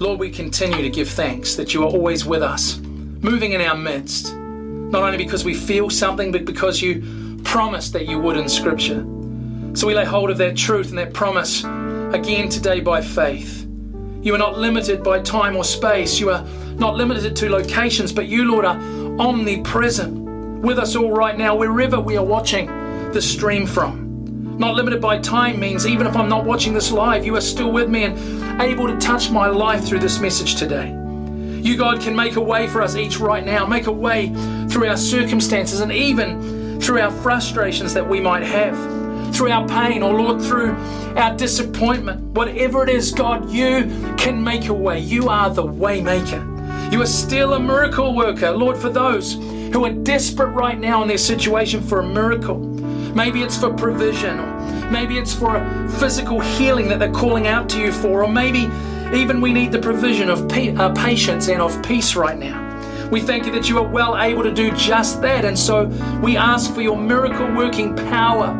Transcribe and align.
Lord, 0.00 0.18
we 0.18 0.30
continue 0.30 0.80
to 0.80 0.88
give 0.88 1.10
thanks 1.10 1.56
that 1.56 1.74
you 1.74 1.82
are 1.82 1.90
always 1.90 2.24
with 2.24 2.42
us, 2.42 2.78
moving 2.78 3.52
in 3.52 3.60
our 3.60 3.76
midst, 3.76 4.34
not 4.34 5.02
only 5.02 5.18
because 5.18 5.44
we 5.44 5.52
feel 5.52 5.90
something, 5.90 6.32
but 6.32 6.46
because 6.46 6.80
you 6.80 7.38
promised 7.44 7.92
that 7.92 8.06
you 8.06 8.18
would 8.18 8.38
in 8.38 8.48
Scripture. 8.48 9.04
So 9.74 9.86
we 9.86 9.94
lay 9.94 10.06
hold 10.06 10.30
of 10.30 10.38
that 10.38 10.56
truth 10.56 10.88
and 10.88 10.96
that 10.96 11.12
promise 11.12 11.64
again 12.14 12.48
today 12.48 12.80
by 12.80 13.02
faith. 13.02 13.68
You 14.22 14.34
are 14.34 14.38
not 14.38 14.56
limited 14.56 15.02
by 15.02 15.20
time 15.20 15.54
or 15.54 15.64
space. 15.64 16.18
You 16.18 16.30
are 16.30 16.44
not 16.78 16.94
limited 16.94 17.36
to 17.36 17.50
locations, 17.50 18.10
but 18.10 18.26
you, 18.26 18.50
Lord, 18.50 18.64
are 18.64 18.78
omnipresent 19.20 20.62
with 20.62 20.78
us 20.78 20.96
all 20.96 21.12
right 21.12 21.36
now, 21.36 21.54
wherever 21.54 22.00
we 22.00 22.16
are 22.16 22.24
watching 22.24 22.68
the 23.12 23.20
stream 23.20 23.66
from. 23.66 24.56
Not 24.58 24.76
limited 24.76 25.00
by 25.00 25.18
time 25.18 25.60
means 25.60 25.86
even 25.86 26.06
if 26.06 26.16
I'm 26.16 26.28
not 26.28 26.44
watching 26.44 26.72
this 26.72 26.90
live, 26.90 27.24
you 27.24 27.36
are 27.36 27.40
still 27.42 27.70
with 27.70 27.90
me 27.90 28.04
and 28.04 28.49
able 28.60 28.86
to 28.86 28.96
touch 28.98 29.30
my 29.30 29.48
life 29.48 29.84
through 29.84 30.00
this 30.00 30.20
message 30.20 30.56
today. 30.56 30.90
You, 31.62 31.76
God, 31.76 32.00
can 32.00 32.14
make 32.14 32.36
a 32.36 32.40
way 32.40 32.66
for 32.68 32.82
us 32.82 32.96
each 32.96 33.18
right 33.18 33.44
now, 33.44 33.66
make 33.66 33.86
a 33.86 33.92
way 33.92 34.28
through 34.68 34.88
our 34.88 34.96
circumstances 34.96 35.80
and 35.80 35.92
even 35.92 36.80
through 36.80 37.00
our 37.00 37.10
frustrations 37.10 37.94
that 37.94 38.08
we 38.08 38.20
might 38.20 38.42
have, 38.42 38.76
through 39.34 39.50
our 39.50 39.66
pain, 39.68 40.02
or 40.02 40.14
Lord, 40.14 40.40
through 40.40 40.72
our 41.16 41.36
disappointment. 41.36 42.20
Whatever 42.34 42.82
it 42.82 42.90
is, 42.90 43.12
God, 43.12 43.50
you 43.50 44.14
can 44.16 44.42
make 44.42 44.68
a 44.68 44.74
way. 44.74 44.98
You 44.98 45.28
are 45.28 45.50
the 45.50 45.66
way 45.66 46.00
maker. 46.00 46.46
You 46.90 47.02
are 47.02 47.06
still 47.06 47.54
a 47.54 47.60
miracle 47.60 48.14
worker. 48.14 48.50
Lord, 48.50 48.76
for 48.76 48.88
those 48.88 49.34
who 49.34 49.84
are 49.84 49.92
desperate 49.92 50.52
right 50.52 50.78
now 50.78 51.02
in 51.02 51.08
their 51.08 51.18
situation 51.18 51.82
for 51.82 52.00
a 52.00 52.06
miracle, 52.06 52.70
Maybe 53.14 53.42
it's 53.42 53.58
for 53.58 53.72
provision, 53.74 54.38
maybe 54.90 55.18
it's 55.18 55.34
for 55.34 55.56
a 55.56 55.88
physical 55.88 56.40
healing 56.40 56.88
that 56.88 56.98
they're 56.98 57.12
calling 57.12 57.46
out 57.46 57.68
to 57.70 57.80
you 57.80 57.92
for, 57.92 58.24
or 58.24 58.28
maybe 58.28 58.70
even 59.16 59.40
we 59.40 59.52
need 59.52 59.72
the 59.72 59.78
provision 59.78 60.28
of 60.28 60.50
uh, 60.52 60.92
patience 60.94 61.48
and 61.48 61.60
of 61.60 61.82
peace 61.82 62.16
right 62.16 62.38
now. 62.38 62.68
We 63.10 63.20
thank 63.20 63.46
you 63.46 63.52
that 63.52 63.68
you 63.68 63.78
are 63.78 63.86
well 63.86 64.20
able 64.20 64.42
to 64.42 64.52
do 64.52 64.70
just 64.72 65.20
that, 65.22 65.44
and 65.44 65.58
so 65.58 65.86
we 66.22 66.36
ask 66.36 66.72
for 66.72 66.80
your 66.80 66.96
miracle 66.96 67.52
working 67.54 67.96
power 67.96 68.56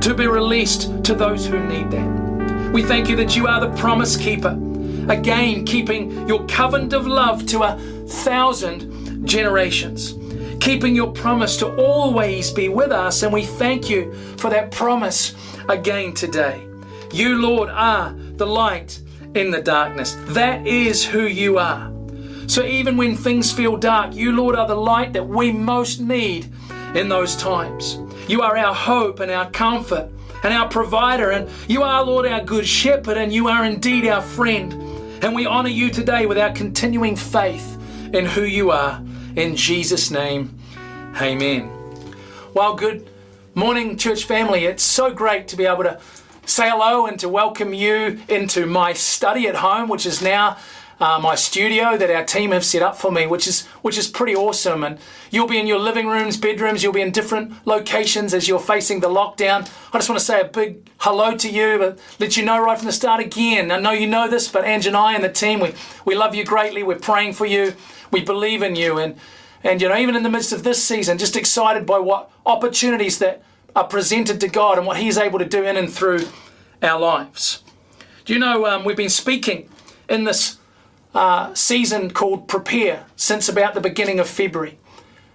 to 0.00 0.14
be 0.14 0.26
released 0.26 1.04
to 1.04 1.14
those 1.14 1.46
who 1.46 1.58
need 1.66 1.90
that. 1.90 2.72
We 2.72 2.82
thank 2.82 3.08
you 3.08 3.16
that 3.16 3.36
you 3.36 3.46
are 3.46 3.60
the 3.60 3.74
promise 3.76 4.16
keeper, 4.16 4.58
again, 5.08 5.64
keeping 5.64 6.28
your 6.28 6.44
covenant 6.46 6.92
of 6.92 7.06
love 7.06 7.46
to 7.46 7.62
a 7.62 7.78
thousand 8.06 9.26
generations 9.26 10.14
keeping 10.64 10.96
your 10.96 11.12
promise 11.12 11.58
to 11.58 11.76
always 11.76 12.50
be 12.50 12.70
with 12.70 12.90
us. 12.90 13.22
And 13.22 13.30
we 13.30 13.44
thank 13.44 13.90
you 13.90 14.14
for 14.38 14.48
that 14.48 14.70
promise 14.70 15.34
again 15.68 16.14
today. 16.14 16.66
You, 17.12 17.36
Lord, 17.36 17.68
are 17.68 18.14
the 18.36 18.46
light 18.46 18.98
in 19.34 19.50
the 19.50 19.60
darkness. 19.60 20.16
That 20.28 20.66
is 20.66 21.04
who 21.04 21.26
you 21.26 21.58
are. 21.58 21.92
So 22.46 22.64
even 22.64 22.96
when 22.96 23.14
things 23.14 23.52
feel 23.52 23.76
dark, 23.76 24.14
you, 24.14 24.32
Lord, 24.32 24.56
are 24.56 24.66
the 24.66 24.74
light 24.74 25.12
that 25.12 25.28
we 25.28 25.52
most 25.52 26.00
need 26.00 26.50
in 26.94 27.10
those 27.10 27.36
times. 27.36 27.98
You 28.26 28.40
are 28.40 28.56
our 28.56 28.74
hope 28.74 29.20
and 29.20 29.30
our 29.30 29.50
comfort 29.50 30.10
and 30.44 30.54
our 30.54 30.66
provider, 30.66 31.30
and 31.30 31.50
you 31.68 31.82
are, 31.82 32.02
Lord, 32.02 32.26
our 32.26 32.42
good 32.42 32.66
shepherd, 32.66 33.18
and 33.18 33.30
you 33.30 33.48
are 33.48 33.66
indeed 33.66 34.06
our 34.06 34.22
friend. 34.22 34.72
And 35.22 35.34
we 35.34 35.44
honor 35.44 35.68
you 35.68 35.90
today 35.90 36.24
with 36.24 36.38
our 36.38 36.52
continuing 36.52 37.16
faith 37.16 37.78
in 38.14 38.24
who 38.24 38.44
you 38.44 38.70
are. 38.70 39.02
In 39.36 39.56
Jesus' 39.56 40.12
name, 40.12 40.56
amen. 41.20 41.68
Well, 42.54 42.76
good 42.76 43.10
morning, 43.56 43.96
church 43.96 44.26
family. 44.26 44.64
It's 44.64 44.84
so 44.84 45.12
great 45.12 45.48
to 45.48 45.56
be 45.56 45.66
able 45.66 45.82
to 45.82 46.00
say 46.46 46.70
hello 46.70 47.06
and 47.06 47.18
to 47.18 47.28
welcome 47.28 47.74
you 47.74 48.20
into 48.28 48.64
my 48.64 48.92
study 48.92 49.48
at 49.48 49.56
home, 49.56 49.88
which 49.88 50.06
is 50.06 50.22
now 50.22 50.56
uh, 51.00 51.18
my 51.20 51.34
studio 51.34 51.96
that 51.96 52.10
our 52.10 52.24
team 52.24 52.52
have 52.52 52.64
set 52.64 52.82
up 52.82 52.96
for 52.96 53.10
me, 53.10 53.26
which 53.26 53.46
is 53.46 53.66
which 53.82 53.98
is 53.98 54.08
pretty 54.08 54.34
awesome. 54.34 54.84
And 54.84 54.98
you'll 55.30 55.48
be 55.48 55.58
in 55.58 55.66
your 55.66 55.78
living 55.78 56.06
rooms, 56.06 56.36
bedrooms, 56.36 56.82
you'll 56.82 56.92
be 56.92 57.00
in 57.00 57.10
different 57.10 57.66
locations 57.66 58.34
as 58.34 58.48
you're 58.48 58.58
facing 58.58 59.00
the 59.00 59.08
lockdown. 59.08 59.68
I 59.92 59.98
just 59.98 60.08
want 60.08 60.18
to 60.18 60.24
say 60.24 60.40
a 60.40 60.44
big 60.44 60.88
hello 60.98 61.36
to 61.36 61.50
you, 61.50 61.78
but 61.78 61.98
let 62.18 62.36
you 62.36 62.44
know 62.44 62.62
right 62.62 62.78
from 62.78 62.86
the 62.86 62.92
start 62.92 63.20
again. 63.20 63.70
I 63.70 63.78
know 63.78 63.92
you 63.92 64.06
know 64.06 64.28
this, 64.28 64.48
but 64.48 64.64
Ange 64.64 64.86
and 64.86 64.96
I 64.96 65.14
and 65.14 65.24
the 65.24 65.28
team, 65.28 65.60
we, 65.60 65.74
we 66.04 66.14
love 66.14 66.34
you 66.34 66.44
greatly. 66.44 66.82
We're 66.82 66.98
praying 66.98 67.34
for 67.34 67.46
you 67.46 67.74
we 68.14 68.22
believe 68.22 68.62
in 68.62 68.76
you. 68.76 68.98
And, 68.98 69.16
and, 69.62 69.82
you 69.82 69.88
know, 69.88 69.96
even 69.96 70.16
in 70.16 70.22
the 70.22 70.30
midst 70.30 70.52
of 70.52 70.62
this 70.62 70.82
season, 70.82 71.18
just 71.18 71.36
excited 71.36 71.84
by 71.84 71.98
what 71.98 72.30
opportunities 72.46 73.18
that 73.18 73.42
are 73.76 73.86
presented 73.86 74.40
to 74.40 74.48
God 74.48 74.78
and 74.78 74.86
what 74.86 74.96
He's 74.98 75.18
able 75.18 75.40
to 75.40 75.44
do 75.44 75.64
in 75.64 75.76
and 75.76 75.92
through 75.92 76.28
our 76.80 76.98
lives. 76.98 77.62
Do 78.24 78.32
you 78.32 78.38
know, 78.38 78.66
um, 78.66 78.84
we've 78.84 78.96
been 78.96 79.10
speaking 79.10 79.68
in 80.08 80.24
this 80.24 80.58
uh, 81.14 81.54
season 81.54 82.10
called 82.10 82.48
Prepare 82.48 83.06
since 83.16 83.48
about 83.48 83.74
the 83.74 83.80
beginning 83.80 84.18
of 84.18 84.28
February. 84.28 84.78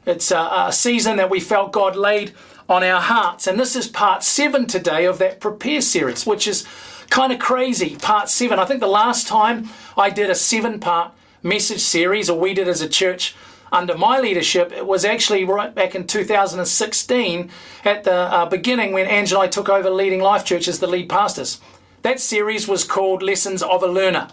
It's 0.05 0.31
a, 0.31 0.49
a 0.67 0.73
season 0.73 1.17
that 1.17 1.29
we 1.29 1.39
felt 1.39 1.71
God 1.71 1.95
laid 1.95 2.33
on 2.67 2.83
our 2.83 3.01
hearts. 3.01 3.47
And 3.47 3.59
this 3.59 3.75
is 3.75 3.87
part 3.87 4.23
seven 4.23 4.67
today 4.67 5.05
of 5.05 5.17
that 5.19 5.39
Prepare 5.39 5.81
series, 5.81 6.25
which 6.25 6.47
is 6.47 6.65
kind 7.09 7.31
of 7.31 7.39
crazy. 7.39 7.95
Part 7.95 8.29
seven. 8.29 8.59
I 8.59 8.65
think 8.65 8.79
the 8.79 8.87
last 8.87 9.27
time 9.27 9.69
I 9.97 10.09
did 10.09 10.29
a 10.29 10.35
seven 10.35 10.79
part 10.79 11.13
message 11.41 11.81
series, 11.81 12.29
or 12.29 12.39
we 12.39 12.53
did 12.53 12.67
as 12.67 12.81
a 12.81 12.89
church 12.89 13.35
under 13.71 13.97
my 13.97 14.19
leadership, 14.19 14.71
it 14.71 14.85
was 14.85 15.05
actually 15.05 15.45
right 15.45 15.73
back 15.73 15.95
in 15.95 16.07
2016 16.07 17.49
at 17.85 18.03
the 18.03 18.13
uh, 18.13 18.45
beginning 18.45 18.93
when 18.93 19.07
Ange 19.07 19.31
and 19.31 19.41
I 19.41 19.47
took 19.47 19.69
over 19.69 19.89
leading 19.89 20.21
Life 20.21 20.43
Church 20.43 20.67
as 20.67 20.79
the 20.79 20.87
lead 20.87 21.07
pastors. 21.07 21.59
That 22.01 22.19
series 22.19 22.67
was 22.67 22.83
called 22.83 23.21
Lessons 23.21 23.61
of 23.61 23.83
a 23.83 23.87
Learner. 23.87 24.29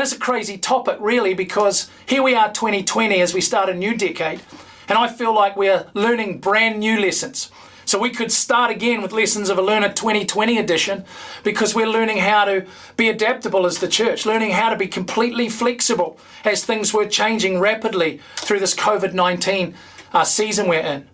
It's 0.00 0.12
a 0.12 0.18
crazy 0.18 0.56
topic, 0.56 0.96
really, 1.00 1.34
because 1.34 1.90
here 2.06 2.22
we 2.22 2.32
are 2.32 2.52
2020 2.52 3.20
as 3.20 3.34
we 3.34 3.40
start 3.40 3.68
a 3.68 3.74
new 3.74 3.96
decade, 3.96 4.40
and 4.88 4.96
I 4.96 5.08
feel 5.08 5.34
like 5.34 5.56
we're 5.56 5.88
learning 5.92 6.38
brand 6.38 6.78
new 6.78 7.00
lessons. 7.00 7.50
So 7.84 7.98
we 7.98 8.10
could 8.10 8.30
start 8.30 8.70
again 8.70 9.02
with 9.02 9.10
Lessons 9.10 9.50
of 9.50 9.58
a 9.58 9.62
Learner 9.62 9.88
2020 9.92 10.56
edition 10.56 11.04
because 11.42 11.74
we're 11.74 11.88
learning 11.88 12.18
how 12.18 12.44
to 12.44 12.64
be 12.96 13.08
adaptable 13.08 13.66
as 13.66 13.80
the 13.80 13.88
church, 13.88 14.24
learning 14.24 14.52
how 14.52 14.68
to 14.70 14.76
be 14.76 14.86
completely 14.86 15.48
flexible 15.48 16.16
as 16.44 16.64
things 16.64 16.94
were 16.94 17.06
changing 17.06 17.58
rapidly 17.58 18.20
through 18.36 18.60
this 18.60 18.76
COVID 18.76 19.14
19 19.14 19.74
uh, 20.12 20.22
season 20.22 20.68
we're 20.68 20.78
in. 20.78 21.08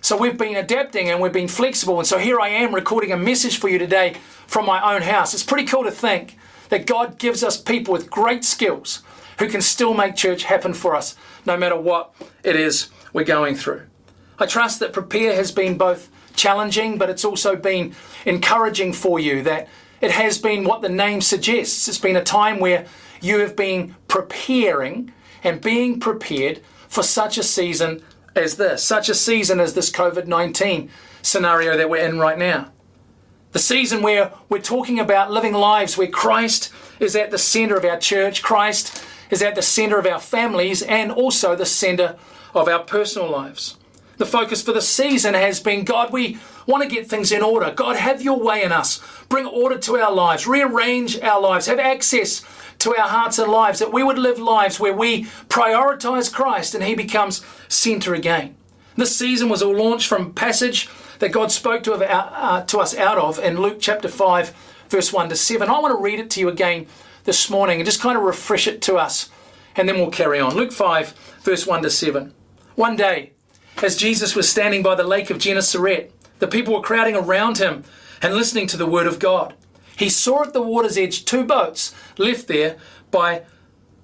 So 0.00 0.16
we've 0.16 0.38
been 0.38 0.56
adapting 0.56 1.10
and 1.10 1.20
we've 1.20 1.30
been 1.30 1.46
flexible. 1.46 1.98
And 1.98 2.08
so 2.08 2.16
here 2.16 2.40
I 2.40 2.48
am 2.48 2.74
recording 2.74 3.12
a 3.12 3.18
message 3.18 3.58
for 3.58 3.68
you 3.68 3.78
today 3.78 4.16
from 4.46 4.64
my 4.64 4.94
own 4.94 5.02
house. 5.02 5.34
It's 5.34 5.42
pretty 5.42 5.66
cool 5.66 5.84
to 5.84 5.90
think 5.90 6.38
that 6.70 6.86
God 6.86 7.18
gives 7.18 7.44
us 7.44 7.60
people 7.60 7.92
with 7.92 8.10
great 8.10 8.44
skills 8.44 9.02
who 9.38 9.48
can 9.48 9.60
still 9.60 9.94
make 9.94 10.16
church 10.16 10.44
happen 10.44 10.74
for 10.74 10.94
us 10.94 11.16
no 11.46 11.56
matter 11.56 11.78
what 11.78 12.14
it 12.42 12.56
is 12.56 12.88
we're 13.12 13.24
going 13.24 13.54
through. 13.54 13.82
I 14.38 14.46
trust 14.46 14.80
that 14.80 14.92
Prepare 14.92 15.34
has 15.34 15.52
been 15.52 15.76
both 15.76 16.08
challenging, 16.34 16.96
but 16.96 17.10
it's 17.10 17.24
also 17.24 17.56
been 17.56 17.94
encouraging 18.24 18.92
for 18.92 19.20
you 19.20 19.42
that 19.42 19.68
it 20.00 20.10
has 20.10 20.38
been 20.38 20.64
what 20.64 20.80
the 20.80 20.88
name 20.88 21.20
suggests. 21.20 21.88
It's 21.88 21.98
been 21.98 22.16
a 22.16 22.24
time 22.24 22.58
where 22.58 22.86
you 23.20 23.40
have 23.40 23.54
been 23.54 23.94
preparing 24.08 25.12
and 25.42 25.60
being 25.60 26.00
prepared 26.00 26.62
for 26.88 27.02
such 27.02 27.36
a 27.36 27.42
season 27.42 28.02
as 28.34 28.56
this, 28.56 28.82
such 28.82 29.08
a 29.08 29.14
season 29.14 29.60
as 29.60 29.74
this 29.74 29.90
COVID 29.90 30.26
19 30.26 30.90
scenario 31.22 31.76
that 31.76 31.90
we're 31.90 32.04
in 32.04 32.18
right 32.18 32.38
now. 32.38 32.70
The 33.52 33.58
season 33.58 34.02
where 34.02 34.32
we're 34.48 34.60
talking 34.60 35.00
about 35.00 35.32
living 35.32 35.54
lives 35.54 35.98
where 35.98 36.06
Christ 36.06 36.72
is 37.00 37.16
at 37.16 37.32
the 37.32 37.38
center 37.38 37.76
of 37.76 37.84
our 37.84 37.98
church, 37.98 38.42
Christ 38.42 39.04
is 39.28 39.42
at 39.42 39.56
the 39.56 39.62
center 39.62 39.98
of 39.98 40.06
our 40.06 40.20
families, 40.20 40.82
and 40.82 41.10
also 41.10 41.56
the 41.56 41.66
center 41.66 42.16
of 42.54 42.68
our 42.68 42.80
personal 42.80 43.28
lives. 43.28 43.76
The 44.18 44.26
focus 44.26 44.62
for 44.62 44.72
the 44.72 44.82
season 44.82 45.34
has 45.34 45.58
been 45.58 45.84
God, 45.84 46.12
we 46.12 46.38
want 46.66 46.82
to 46.84 46.88
get 46.88 47.08
things 47.08 47.32
in 47.32 47.42
order. 47.42 47.72
God, 47.72 47.96
have 47.96 48.22
your 48.22 48.38
way 48.38 48.62
in 48.62 48.70
us. 48.70 49.00
Bring 49.28 49.46
order 49.46 49.78
to 49.78 49.96
our 49.96 50.12
lives, 50.12 50.46
rearrange 50.46 51.18
our 51.20 51.40
lives, 51.40 51.66
have 51.66 51.78
access 51.80 52.44
to 52.78 52.96
our 52.96 53.08
hearts 53.08 53.38
and 53.38 53.50
lives, 53.50 53.80
that 53.80 53.92
we 53.92 54.04
would 54.04 54.18
live 54.18 54.38
lives 54.38 54.78
where 54.78 54.94
we 54.94 55.24
prioritize 55.48 56.32
Christ 56.32 56.74
and 56.74 56.84
He 56.84 56.94
becomes 56.94 57.44
center 57.68 58.14
again. 58.14 58.54
This 58.96 59.16
season 59.16 59.48
was 59.48 59.62
all 59.62 59.76
launched 59.76 60.08
from 60.08 60.34
passage 60.34 60.88
that 61.20 61.32
God 61.32 61.52
spoke 61.52 61.82
to, 61.84 61.94
uh, 61.94 62.64
to 62.64 62.78
us 62.78 62.96
out 62.96 63.18
of 63.18 63.38
in 63.38 63.60
Luke 63.60 63.78
chapter 63.80 64.08
5, 64.08 64.54
verse 64.88 65.12
1 65.12 65.28
to 65.28 65.36
7. 65.36 65.68
I 65.68 65.78
want 65.78 65.96
to 65.96 66.02
read 66.02 66.18
it 66.18 66.30
to 66.30 66.40
you 66.40 66.48
again 66.48 66.86
this 67.24 67.48
morning 67.48 67.78
and 67.78 67.86
just 67.86 68.00
kind 68.00 68.18
of 68.18 68.24
refresh 68.24 68.66
it 68.66 68.82
to 68.82 68.96
us, 68.96 69.30
and 69.76 69.88
then 69.88 69.96
we'll 69.96 70.10
carry 70.10 70.40
on. 70.40 70.54
Luke 70.54 70.72
5, 70.72 71.12
verse 71.42 71.66
1 71.66 71.82
to 71.82 71.90
7. 71.90 72.34
One 72.74 72.96
day, 72.96 73.32
as 73.82 73.96
Jesus 73.96 74.34
was 74.34 74.48
standing 74.48 74.82
by 74.82 74.94
the 74.94 75.04
lake 75.04 75.30
of 75.30 75.38
Gennesaret, 75.38 76.12
the 76.38 76.48
people 76.48 76.74
were 76.74 76.80
crowding 76.80 77.14
around 77.14 77.58
him 77.58 77.84
and 78.22 78.34
listening 78.34 78.66
to 78.68 78.76
the 78.76 78.86
word 78.86 79.06
of 79.06 79.18
God. 79.18 79.54
He 79.96 80.08
saw 80.08 80.44
at 80.44 80.54
the 80.54 80.62
water's 80.62 80.96
edge 80.96 81.26
two 81.26 81.44
boats 81.44 81.94
left 82.16 82.48
there 82.48 82.78
by 83.10 83.42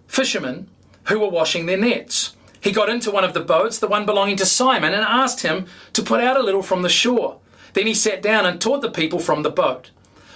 fishermen 0.06 0.68
who 1.04 1.20
were 1.20 1.30
washing 1.30 1.64
their 1.64 1.78
nets. 1.78 2.35
He 2.66 2.72
got 2.72 2.88
into 2.88 3.12
one 3.12 3.22
of 3.22 3.32
the 3.32 3.38
boats, 3.38 3.78
the 3.78 3.86
one 3.86 4.06
belonging 4.06 4.34
to 4.38 4.44
Simon, 4.44 4.92
and 4.92 5.04
asked 5.04 5.42
him 5.42 5.66
to 5.92 6.02
put 6.02 6.18
out 6.18 6.36
a 6.36 6.42
little 6.42 6.62
from 6.62 6.82
the 6.82 6.88
shore. 6.88 7.38
Then 7.74 7.86
he 7.86 7.94
sat 7.94 8.20
down 8.20 8.44
and 8.44 8.60
taught 8.60 8.82
the 8.82 8.90
people 8.90 9.20
from 9.20 9.44
the 9.44 9.50
boat. 9.50 9.90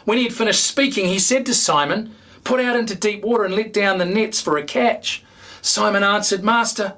When 0.05 0.17
he 0.17 0.23
had 0.23 0.33
finished 0.33 0.65
speaking, 0.65 1.07
he 1.07 1.19
said 1.19 1.45
to 1.47 1.55
Simon, 1.55 2.15
Put 2.45 2.61
out 2.61 2.77
into 2.77 2.95
deep 2.95 3.25
water 3.25 3.43
and 3.43 3.57
let 3.57 3.73
down 3.73 3.99
the 3.99 4.05
nets 4.05 4.41
for 4.41 4.57
a 4.57 4.63
catch. 4.63 5.25
Simon 5.61 6.05
answered, 6.05 6.45
Master, 6.45 6.95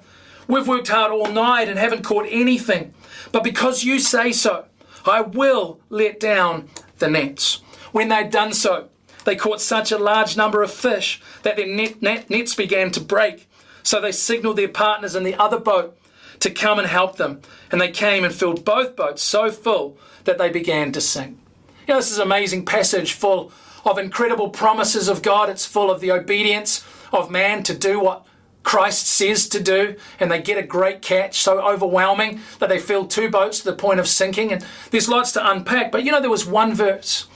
we've 0.49 0.69
worked 0.69 0.89
hard 0.89 1.11
all 1.11 1.33
night 1.33 1.67
and 1.67 1.79
haven't 1.79 2.05
caught 2.05 2.27
anything. 2.29 2.93
But 3.33 3.43
because 3.43 3.85
you 3.85 4.01
say 4.01 4.33
so, 4.33 4.67
I 5.07 5.23
will 5.23 5.81
let 5.89 6.21
down 6.21 6.69
the 6.99 7.09
nets. 7.09 7.63
When 7.93 8.11
they'd 8.11 8.29
done 8.29 8.53
so, 8.53 8.91
they 9.25 9.37
caught 9.37 9.63
such 9.63 9.93
a 9.93 9.99
large 9.99 10.37
number 10.37 10.63
of 10.63 10.71
fish 10.71 11.23
that 11.43 11.57
their 11.57 11.67
net, 11.67 12.03
net, 12.03 12.29
nets 12.29 12.55
began 12.55 12.91
to 12.91 13.01
break. 13.01 13.49
So 13.83 14.01
they 14.01 14.13
signaled 14.13 14.57
their 14.57 14.69
partners 14.69 15.15
in 15.15 15.25
the 15.25 15.35
other 15.35 15.59
boat 15.59 15.99
to 16.41 16.51
come 16.51 16.79
and 16.79 16.89
help 16.89 17.17
them. 17.17 17.41
And 17.71 17.81
they 17.81 17.91
came 17.91 18.25
and 18.25 18.35
filled 18.35 18.65
both 18.65 18.97
boats 18.97 19.23
so 19.23 19.51
full 19.51 19.97
that 20.25 20.39
they 20.39 20.51
began 20.51 20.93
to 20.93 21.01
sink. 21.01 21.39
You 21.87 21.95
know, 21.95 22.01
this 22.01 22.11
is 22.11 22.19
an 22.19 22.27
amazing 22.27 22.65
passage 22.65 23.13
full 23.13 23.53
of 23.85 23.99
incredible 23.99 24.51
promises 24.51 25.09
of 25.09 25.23
God. 25.23 25.49
It's 25.49 25.67
full 25.67 25.91
of 25.91 26.01
the 26.01 26.13
obedience 26.13 26.85
of 27.13 27.31
man 27.31 27.63
to 27.65 27.77
do 27.77 28.01
what 28.01 28.25
Christ 28.63 29.07
says 29.07 29.49
to 29.49 29.61
do, 29.61 29.97
and 30.21 30.31
they 30.31 30.41
get 30.41 30.57
a 30.57 30.63
great 30.63 31.03
catch, 31.03 31.41
so 31.41 31.61
overwhelming 31.61 32.41
that 32.61 32.69
they 32.69 32.79
fill 32.79 33.07
two 33.07 33.29
boats 33.29 33.59
to 33.59 33.65
the 33.65 33.77
point 33.77 33.99
of 33.99 34.07
sinking. 34.07 34.53
And 34.53 34.65
there's 34.91 35.09
lots 35.09 35.33
to 35.33 35.51
unpack. 35.51 35.91
But 35.91 36.05
you 36.05 36.13
know, 36.13 36.21
there 36.21 36.31
was 36.31 36.47
one 36.47 36.75
verse, 36.75 37.27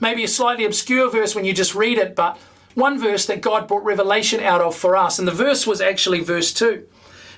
maybe 0.00 0.24
a 0.24 0.28
slightly 0.28 0.64
obscure 0.64 1.10
verse 1.10 1.34
when 1.34 1.44
you 1.44 1.52
just 1.52 1.74
read 1.74 1.98
it, 1.98 2.16
but 2.16 2.38
one 2.74 2.98
verse 2.98 3.26
that 3.26 3.40
God 3.40 3.66
brought 3.66 3.84
revelation 3.84 4.40
out 4.40 4.60
of 4.60 4.76
for 4.76 4.96
us. 4.96 5.18
And 5.18 5.26
the 5.26 5.32
verse 5.32 5.66
was 5.66 5.80
actually 5.80 6.20
verse 6.20 6.52
2. 6.52 6.86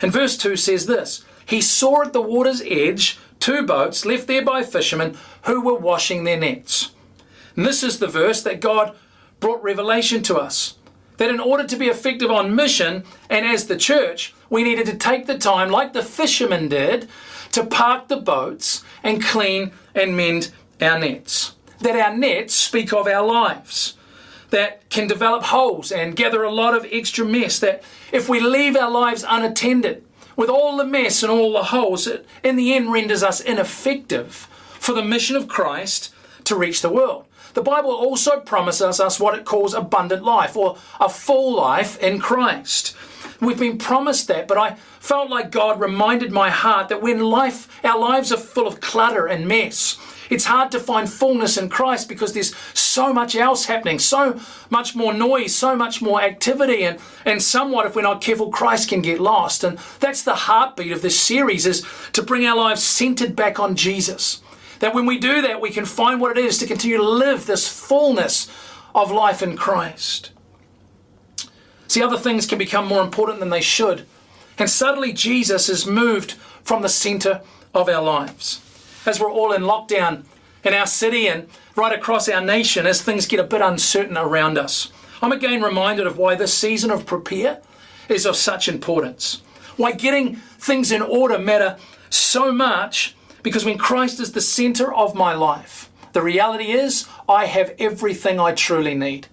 And 0.01 0.13
verse 0.13 0.37
2 0.37 0.57
says 0.57 0.87
this 0.87 1.25
He 1.47 1.61
saw 1.61 2.03
at 2.03 2.13
the 2.13 2.21
water's 2.21 2.63
edge 2.63 3.19
two 3.41 3.63
boats 3.67 4.05
left 4.05 4.27
there 4.27 4.45
by 4.45 4.63
fishermen 4.63 5.17
who 5.43 5.61
were 5.61 5.79
washing 5.79 6.25
their 6.25 6.39
nets. 6.39 6.93
And 7.57 7.67
this 7.67 7.83
is 7.83 7.99
the 7.99 8.07
verse 8.07 8.43
that 8.43 8.61
God 8.61 8.95
brought 9.41 9.63
revelation 9.63 10.23
to 10.25 10.37
us. 10.37 10.77
That 11.19 11.31
in 11.31 11.41
order 11.41 11.67
to 11.67 11.77
be 11.77 11.89
effective 11.89 12.31
on 12.31 12.55
mission 12.55 13.05
and 13.29 13.47
as 13.47 13.67
the 13.67 13.77
church, 13.77 14.35
we 14.49 14.63
needed 14.63 14.87
to 14.87 14.97
take 14.97 15.27
the 15.27 15.39
time, 15.39 15.71
like 15.71 15.93
the 15.93 16.03
fishermen 16.03 16.69
did, 16.69 17.09
to 17.53 17.65
park 17.65 18.09
the 18.09 18.17
boats 18.17 18.83
and 19.03 19.23
clean 19.23 19.73
and 19.95 20.17
mend 20.17 20.53
our 20.81 20.99
nets. 20.99 21.55
That 21.81 21.97
our 21.97 22.17
nets 22.17 22.55
speak 22.55 22.93
of 22.93 23.07
our 23.07 23.27
lives 23.27 23.95
that 24.53 24.89
can 24.89 25.07
develop 25.07 25.43
holes 25.43 25.91
and 25.91 26.17
gather 26.17 26.43
a 26.45 26.51
lot 26.51 26.75
of 26.75 26.87
extra 26.91 27.25
mess. 27.25 27.59
That 27.59 27.83
if 28.13 28.29
we 28.29 28.41
leave 28.41 28.77
our 28.77 28.91
lives 28.91 29.25
unattended, 29.29 30.05
with 30.37 30.49
all 30.49 30.77
the 30.77 30.85
mess 30.85 31.23
and 31.23 31.31
all 31.31 31.53
the 31.53 31.65
holes, 31.65 32.07
it 32.07 32.27
in 32.43 32.57
the 32.57 32.73
end 32.75 32.93
renders 32.93 33.23
us 33.23 33.41
ineffective 33.41 34.49
for 34.79 34.93
the 34.93 35.05
mission 35.05 35.37
of 35.37 35.49
Christ 35.49 36.15
to 36.45 36.57
reach 36.57 36.81
the 36.81 36.89
world. 36.89 37.27
The 37.55 37.63
Bible 37.63 37.91
also 37.91 38.41
promises 38.41 38.99
us 38.99 39.21
what 39.21 39.39
it 39.39 39.45
calls 39.45 39.75
abundant 39.75 40.25
life 40.25 40.57
or 40.57 40.79
a 40.99 41.09
full 41.09 41.55
life 41.55 41.99
in 42.03 42.19
Christ. 42.19 42.97
We've 43.41 43.59
been 43.59 43.77
promised 43.77 44.29
that, 44.29 44.49
but 44.49 44.57
I 44.57 44.77
felt 45.01 45.29
like 45.29 45.51
God 45.51 45.81
reminded 45.81 46.33
my 46.33 46.49
heart 46.49 46.89
that 46.89 47.03
when 47.03 47.21
life, 47.21 47.69
our 47.85 47.99
lives 47.99 48.33
are 48.33 48.39
full 48.39 48.67
of 48.67 48.81
clutter 48.81 49.27
and 49.27 49.47
mess, 49.47 49.99
it's 50.33 50.47
hard 50.47 50.71
to 50.71 50.81
find 50.81 51.13
fullness 51.13 51.59
in 51.59 51.69
Christ 51.69 52.09
because 52.09 52.33
there's 52.33 52.57
so 52.73 53.13
much 53.13 53.37
else 53.37 53.67
happening, 53.67 53.99
so 53.99 54.41
much 54.71 54.95
more 54.95 55.13
noise, 55.13 55.55
so 55.55 55.77
much 55.77 56.01
more 56.01 56.23
activity, 56.23 56.85
and, 56.85 56.99
and 57.27 57.43
somewhat, 57.43 57.85
if 57.85 57.95
we're 57.95 58.01
not 58.01 58.23
careful, 58.23 58.49
Christ 58.51 58.89
can 58.89 59.03
get 59.03 59.21
lost. 59.21 59.63
And 59.63 59.79
that's 60.01 60.23
the 60.23 60.35
heartbeat 60.35 60.91
of 60.91 61.03
this 61.03 61.21
series 61.21 61.67
is 61.67 61.87
to 62.15 62.23
bring 62.23 62.47
our 62.47 62.57
lives 62.57 62.83
centered 62.83 63.37
back 63.37 63.61
on 63.61 63.77
Jesus. 63.77 64.41
That 64.79 64.95
when 64.95 65.05
we 65.05 65.19
do 65.19 65.43
that, 65.43 65.61
we 65.61 65.69
can 65.69 65.85
find 65.85 66.19
what 66.19 66.39
it 66.39 66.43
is 66.43 66.57
to 66.59 66.67
continue 66.67 66.97
to 66.97 67.03
live 67.03 67.45
this 67.45 67.69
fullness 67.69 68.51
of 68.95 69.11
life 69.11 69.43
in 69.43 69.55
Christ. 69.55 70.31
See, 71.89 72.03
other 72.03 72.17
things 72.17 72.47
can 72.47 72.57
become 72.57 72.87
more 72.87 73.03
important 73.03 73.39
than 73.39 73.51
they 73.51 73.61
should. 73.61 74.07
And 74.59 74.71
suddenly 74.71 75.13
Jesus 75.13 75.69
is 75.69 75.87
moved 75.87 76.33
from 76.63 76.81
the 76.81 76.89
center 76.89 77.43
of 77.75 77.91
our 77.91 78.03
lives 78.03 78.63
as 79.07 79.21
we're 79.21 79.31
all 79.31 79.53
in 79.53 79.63
lockdown 79.63 80.25
in 80.65 80.75
our 80.75 80.87
city 80.87 81.27
and 81.29 81.49
right 81.77 81.97
across 81.97 82.29
our 82.29 82.41
nation 82.41 82.87
as 82.87 83.03
things 83.03 83.27
get 83.27 83.41
a 83.41 83.45
bit 83.45 83.61
uncertain 83.61 84.17
around 84.17 84.59
us. 84.59 84.93
I'm 85.21 85.33
again 85.33 85.63
reminded 85.63 86.07
of 86.07 86.19
why 86.19 86.35
this 86.35 86.55
season 86.55 86.91
of 86.91 87.07
prepare 87.07 87.61
is 88.09 88.27
of 88.27 88.37
such 88.37 88.69
importance. 88.69 89.43
Why 89.77 89.93
getting 89.93 90.37
things 90.37 90.93
in 90.93 91.03
order 91.03 91.39
matter 91.39 91.77
so 92.11 92.53
much 92.53 93.17
because 93.43 93.65
when 93.65 93.79
Christ 93.79 94.21
is 94.21 94.33
the 94.33 94.41
center 94.41 94.93
of 94.93 95.15
my 95.15 95.33
life, 95.33 95.91
the 96.13 96.23
reality 96.23 96.71
is 96.71 97.09
I 97.29 97.47
have 97.47 97.75
everything 97.79 98.39
I 98.39 98.53
truly 98.53 98.95
need. 98.95 99.27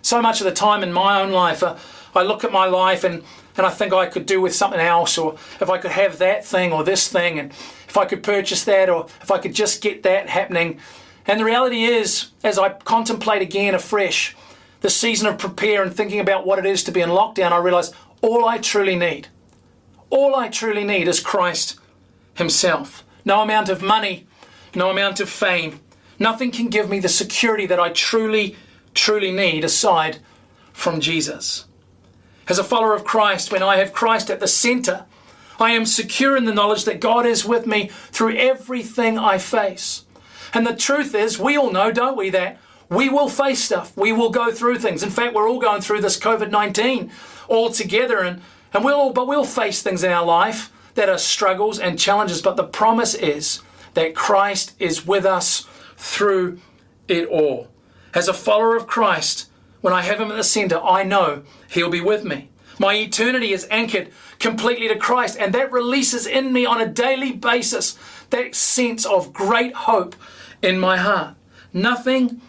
So 0.00 0.20
much 0.20 0.40
of 0.40 0.46
the 0.46 0.52
time 0.52 0.82
in 0.82 0.92
my 0.92 1.20
own 1.20 1.30
life, 1.30 1.62
uh, 1.62 1.76
I 2.14 2.22
look 2.22 2.42
at 2.44 2.52
my 2.52 2.66
life 2.66 3.04
and, 3.04 3.22
and 3.56 3.66
I 3.66 3.70
think 3.70 3.92
I 3.92 4.06
could 4.06 4.26
do 4.26 4.40
with 4.40 4.54
something 4.54 4.80
else, 4.80 5.18
or 5.18 5.34
if 5.60 5.68
I 5.68 5.78
could 5.78 5.90
have 5.90 6.18
that 6.18 6.44
thing 6.44 6.72
or 6.72 6.84
this 6.84 7.08
thing, 7.08 7.38
and 7.38 7.50
if 7.50 7.96
I 7.96 8.06
could 8.06 8.22
purchase 8.22 8.64
that 8.64 8.88
or 8.88 9.06
if 9.20 9.30
I 9.30 9.38
could 9.38 9.54
just 9.54 9.82
get 9.82 10.02
that 10.04 10.28
happening. 10.28 10.78
And 11.26 11.38
the 11.38 11.44
reality 11.44 11.84
is, 11.84 12.30
as 12.42 12.58
I 12.58 12.70
contemplate 12.70 13.42
again 13.42 13.74
afresh 13.74 14.34
the 14.80 14.90
season 14.90 15.28
of 15.28 15.38
prepare 15.38 15.82
and 15.82 15.94
thinking 15.94 16.18
about 16.18 16.46
what 16.46 16.58
it 16.58 16.66
is 16.66 16.82
to 16.84 16.92
be 16.92 17.00
in 17.00 17.10
lockdown, 17.10 17.52
I 17.52 17.58
realize 17.58 17.92
all 18.20 18.44
I 18.44 18.58
truly 18.58 18.96
need, 18.96 19.28
all 20.10 20.34
I 20.34 20.48
truly 20.48 20.84
need 20.84 21.08
is 21.08 21.20
Christ 21.20 21.78
Himself. 22.34 23.04
No 23.24 23.42
amount 23.42 23.68
of 23.68 23.82
money, 23.82 24.26
no 24.74 24.90
amount 24.90 25.20
of 25.20 25.28
fame, 25.28 25.80
nothing 26.18 26.50
can 26.50 26.68
give 26.68 26.88
me 26.88 26.98
the 26.98 27.08
security 27.08 27.66
that 27.66 27.78
I 27.78 27.90
truly, 27.90 28.56
truly 28.94 29.30
need 29.30 29.64
aside 29.64 30.18
from 30.72 31.00
Jesus. 31.00 31.66
As 32.48 32.58
a 32.58 32.64
follower 32.64 32.94
of 32.94 33.04
Christ, 33.04 33.52
when 33.52 33.62
I 33.62 33.76
have 33.76 33.92
Christ 33.92 34.30
at 34.30 34.40
the 34.40 34.48
center 34.48 35.06
I 35.62 35.70
am 35.70 35.86
secure 35.86 36.36
in 36.36 36.44
the 36.44 36.54
knowledge 36.54 36.84
that 36.86 37.00
God 37.00 37.24
is 37.24 37.44
with 37.44 37.66
me 37.66 37.88
through 38.10 38.36
everything 38.36 39.16
I 39.16 39.38
face. 39.38 40.04
And 40.52 40.66
the 40.66 40.74
truth 40.74 41.14
is, 41.14 41.38
we 41.38 41.56
all 41.56 41.70
know, 41.70 41.92
don't 41.92 42.16
we, 42.16 42.30
that 42.30 42.58
we 42.88 43.08
will 43.08 43.28
face 43.28 43.62
stuff. 43.62 43.96
We 43.96 44.12
will 44.12 44.30
go 44.30 44.50
through 44.50 44.80
things. 44.80 45.02
In 45.02 45.10
fact, 45.10 45.34
we're 45.34 45.48
all 45.48 45.60
going 45.60 45.80
through 45.80 46.00
this 46.00 46.18
COVID 46.18 46.50
19 46.50 47.10
all 47.48 47.70
together, 47.70 48.18
and, 48.18 48.42
and 48.72 48.84
we'll 48.84 48.98
all, 48.98 49.12
but 49.12 49.28
we'll 49.28 49.44
face 49.44 49.82
things 49.82 50.02
in 50.02 50.10
our 50.10 50.24
life 50.24 50.72
that 50.94 51.08
are 51.08 51.18
struggles 51.18 51.78
and 51.78 51.98
challenges. 51.98 52.42
But 52.42 52.56
the 52.56 52.64
promise 52.64 53.14
is 53.14 53.62
that 53.94 54.14
Christ 54.14 54.74
is 54.78 55.06
with 55.06 55.24
us 55.24 55.66
through 55.96 56.58
it 57.06 57.28
all. 57.28 57.68
As 58.14 58.28
a 58.28 58.34
follower 58.34 58.76
of 58.76 58.86
Christ, 58.86 59.48
when 59.82 59.92
I 59.92 60.00
have 60.00 60.18
Him 60.18 60.30
at 60.30 60.36
the 60.36 60.44
center, 60.44 60.80
I 60.82 61.02
know 61.02 61.42
He'll 61.68 61.90
be 61.90 62.00
with 62.00 62.24
me. 62.24 62.48
My 62.78 62.94
eternity 62.94 63.52
is 63.52 63.66
anchored 63.70 64.10
completely 64.38 64.88
to 64.88 64.96
Christ, 64.96 65.36
and 65.38 65.54
that 65.54 65.70
releases 65.70 66.26
in 66.26 66.52
me 66.52 66.64
on 66.64 66.80
a 66.80 66.88
daily 66.88 67.32
basis 67.32 67.98
that 68.30 68.54
sense 68.54 69.04
of 69.04 69.32
great 69.32 69.74
hope 69.74 70.16
in 70.62 70.78
my 70.78 70.96
heart. 70.96 71.36
Nothing 71.74 72.40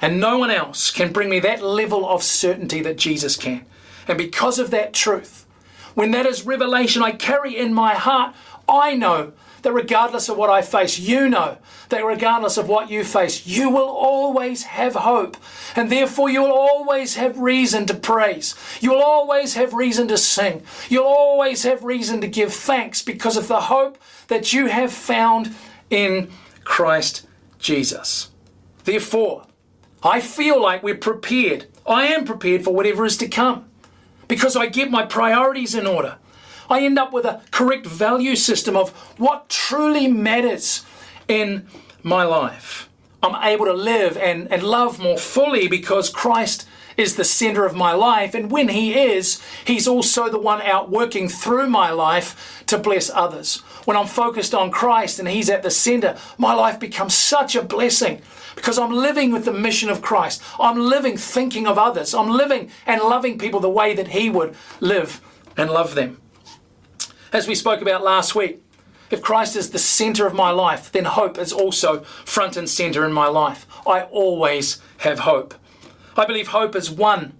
and 0.00 0.20
no 0.20 0.38
one 0.38 0.50
else 0.50 0.90
can 0.90 1.12
bring 1.12 1.28
me 1.28 1.40
that 1.40 1.62
level 1.62 2.08
of 2.08 2.22
certainty 2.22 2.80
that 2.82 2.98
Jesus 2.98 3.36
can. 3.36 3.64
And 4.06 4.18
because 4.18 4.58
of 4.58 4.70
that 4.70 4.92
truth, 4.92 5.46
when 5.94 6.12
that 6.12 6.26
is 6.26 6.46
revelation 6.46 7.02
I 7.02 7.12
carry 7.12 7.56
in 7.56 7.74
my 7.74 7.94
heart, 7.94 8.34
I 8.68 8.94
know 8.94 9.32
that 9.62 9.72
regardless 9.72 10.28
of 10.28 10.36
what 10.36 10.50
I 10.50 10.62
face, 10.62 10.98
you 10.98 11.28
know 11.28 11.58
that 11.88 12.04
regardless 12.04 12.56
of 12.56 12.68
what 12.68 12.90
you 12.90 13.04
face, 13.04 13.46
you 13.46 13.70
will 13.70 13.88
always 13.88 14.64
have 14.64 14.94
hope. 14.94 15.36
And 15.74 15.90
therefore, 15.90 16.30
you 16.30 16.42
will 16.42 16.52
always 16.52 17.16
have 17.16 17.38
reason 17.38 17.86
to 17.86 17.94
praise. 17.94 18.54
You 18.80 18.90
will 18.90 19.02
always 19.02 19.54
have 19.54 19.72
reason 19.74 20.08
to 20.08 20.18
sing. 20.18 20.62
You'll 20.88 21.04
always 21.04 21.62
have 21.64 21.84
reason 21.84 22.20
to 22.20 22.28
give 22.28 22.52
thanks 22.52 23.02
because 23.02 23.36
of 23.36 23.48
the 23.48 23.62
hope 23.62 23.98
that 24.28 24.52
you 24.52 24.66
have 24.66 24.92
found 24.92 25.54
in 25.90 26.30
Christ 26.64 27.26
Jesus. 27.58 28.30
Therefore, 28.84 29.46
I 30.02 30.20
feel 30.20 30.60
like 30.60 30.82
we're 30.82 30.96
prepared. 30.96 31.66
I 31.86 32.06
am 32.06 32.24
prepared 32.24 32.64
for 32.64 32.74
whatever 32.74 33.04
is 33.04 33.16
to 33.18 33.28
come 33.28 33.68
because 34.28 34.56
I 34.56 34.66
get 34.66 34.90
my 34.90 35.04
priorities 35.04 35.74
in 35.74 35.86
order. 35.86 36.18
I 36.68 36.84
end 36.84 36.98
up 36.98 37.12
with 37.12 37.24
a 37.24 37.42
correct 37.50 37.86
value 37.86 38.36
system 38.36 38.76
of 38.76 38.90
what 39.18 39.48
truly 39.48 40.08
matters 40.08 40.84
in 41.26 41.66
my 42.02 42.24
life. 42.24 42.88
I'm 43.22 43.42
able 43.42 43.64
to 43.64 43.72
live 43.72 44.16
and, 44.16 44.50
and 44.52 44.62
love 44.62 45.00
more 45.00 45.18
fully 45.18 45.66
because 45.66 46.08
Christ 46.08 46.68
is 46.96 47.16
the 47.16 47.24
center 47.24 47.64
of 47.64 47.74
my 47.74 47.92
life. 47.92 48.34
And 48.34 48.50
when 48.50 48.68
He 48.68 48.94
is, 48.96 49.40
He's 49.64 49.88
also 49.88 50.28
the 50.28 50.38
one 50.38 50.62
out 50.62 50.90
working 50.90 51.28
through 51.28 51.68
my 51.68 51.90
life 51.90 52.62
to 52.66 52.78
bless 52.78 53.10
others. 53.10 53.56
When 53.86 53.96
I'm 53.96 54.06
focused 54.06 54.54
on 54.54 54.70
Christ 54.70 55.18
and 55.18 55.28
He's 55.28 55.50
at 55.50 55.62
the 55.62 55.70
center, 55.70 56.16
my 56.36 56.54
life 56.54 56.78
becomes 56.78 57.14
such 57.14 57.56
a 57.56 57.62
blessing 57.62 58.20
because 58.54 58.78
I'm 58.78 58.92
living 58.92 59.32
with 59.32 59.44
the 59.44 59.52
mission 59.52 59.88
of 59.88 60.02
Christ. 60.02 60.42
I'm 60.60 60.78
living 60.78 61.16
thinking 61.16 61.66
of 61.66 61.78
others. 61.78 62.14
I'm 62.14 62.30
living 62.30 62.70
and 62.86 63.00
loving 63.00 63.38
people 63.38 63.60
the 63.60 63.70
way 63.70 63.94
that 63.94 64.08
He 64.08 64.28
would 64.28 64.54
live 64.80 65.20
and 65.56 65.70
love 65.70 65.94
them. 65.94 66.20
As 67.32 67.46
we 67.46 67.54
spoke 67.54 67.82
about 67.82 68.02
last 68.02 68.34
week, 68.34 68.62
if 69.10 69.20
Christ 69.20 69.54
is 69.54 69.70
the 69.70 69.78
center 69.78 70.26
of 70.26 70.34
my 70.34 70.50
life, 70.50 70.90
then 70.90 71.04
hope 71.04 71.38
is 71.38 71.52
also 71.52 72.00
front 72.24 72.56
and 72.56 72.68
center 72.68 73.04
in 73.04 73.12
my 73.12 73.26
life. 73.26 73.66
I 73.86 74.02
always 74.02 74.80
have 74.98 75.20
hope. 75.20 75.54
I 76.16 76.24
believe 76.24 76.48
hope 76.48 76.74
is 76.74 76.90
one 76.90 77.34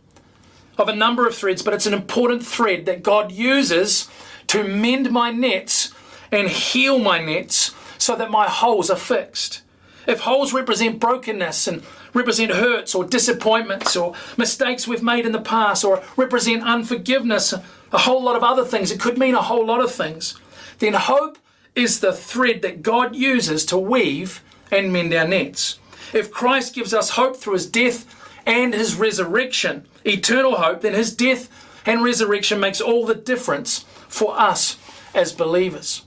of 0.76 0.88
a 0.88 0.94
number 0.94 1.26
of 1.26 1.34
threads, 1.34 1.62
but 1.62 1.74
it's 1.74 1.86
an 1.86 1.94
important 1.94 2.44
thread 2.44 2.86
that 2.86 3.02
God 3.02 3.32
uses 3.32 4.08
to 4.48 4.62
mend 4.62 5.10
my 5.10 5.30
nets 5.30 5.92
and 6.30 6.48
heal 6.48 6.98
my 6.98 7.18
nets 7.18 7.74
so 7.96 8.14
that 8.14 8.30
my 8.30 8.46
holes 8.46 8.90
are 8.90 8.96
fixed. 8.96 9.62
If 10.06 10.20
holes 10.20 10.52
represent 10.52 11.00
brokenness 11.00 11.66
and 11.66 11.82
represent 12.14 12.52
hurts 12.52 12.94
or 12.94 13.04
disappointments 13.04 13.96
or 13.96 14.14
mistakes 14.36 14.86
we've 14.86 15.02
made 15.02 15.26
in 15.26 15.32
the 15.32 15.40
past 15.40 15.84
or 15.84 16.02
represent 16.16 16.62
unforgiveness, 16.62 17.54
a 17.92 17.98
whole 17.98 18.22
lot 18.22 18.36
of 18.36 18.42
other 18.42 18.64
things, 18.64 18.90
it 18.90 19.00
could 19.00 19.18
mean 19.18 19.34
a 19.34 19.42
whole 19.42 19.64
lot 19.64 19.80
of 19.80 19.92
things, 19.92 20.38
then 20.78 20.94
hope 20.94 21.38
is 21.74 22.00
the 22.00 22.12
thread 22.12 22.62
that 22.62 22.82
God 22.82 23.14
uses 23.14 23.64
to 23.66 23.78
weave 23.78 24.42
and 24.70 24.92
mend 24.92 25.14
our 25.14 25.26
nets. 25.26 25.78
If 26.12 26.30
Christ 26.30 26.74
gives 26.74 26.94
us 26.94 27.10
hope 27.10 27.36
through 27.36 27.54
his 27.54 27.66
death 27.66 28.06
and 28.46 28.74
his 28.74 28.96
resurrection, 28.96 29.86
eternal 30.04 30.56
hope, 30.56 30.80
then 30.80 30.94
his 30.94 31.14
death 31.14 31.48
and 31.86 32.02
resurrection 32.02 32.60
makes 32.60 32.80
all 32.80 33.06
the 33.06 33.14
difference 33.14 33.80
for 34.08 34.38
us 34.38 34.78
as 35.14 35.32
believers. 35.32 36.04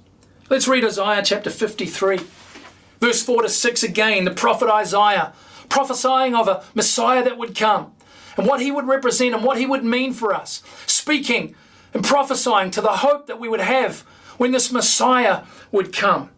Let's 0.50 0.68
read 0.68 0.84
Isaiah 0.84 1.24
chapter 1.24 1.50
53, 1.50 2.20
verse 3.00 3.24
4 3.24 3.44
to 3.44 3.50
6 3.50 3.84
again. 3.84 4.26
The 4.26 4.32
prophet 4.32 4.70
Isaiah 4.70 5.34
prophesying 5.72 6.36
of 6.36 6.48
a 6.48 6.64
Messiah 6.76 7.24
that 7.24 7.38
would 7.38 7.56
come 7.56 7.94
and 8.38 8.46
what 8.46 8.62
he 8.62 8.72
would 8.72 8.86
represent 8.86 9.34
and 9.34 9.44
what 9.44 9.58
he 9.58 9.66
would 9.66 9.84
mean 9.84 10.14
for 10.14 10.34
us, 10.34 10.62
speaking 10.86 11.56
and 11.94 12.04
prophesying 12.04 12.70
to 12.72 12.82
the 12.82 12.98
hope 12.98 13.28
that 13.28 13.40
we 13.40 13.48
would 13.50 13.62
have 13.62 14.02
when 14.38 14.52
this 14.52 14.72
Messiah 14.72 15.44
would 15.72 15.94
come. 15.94 16.30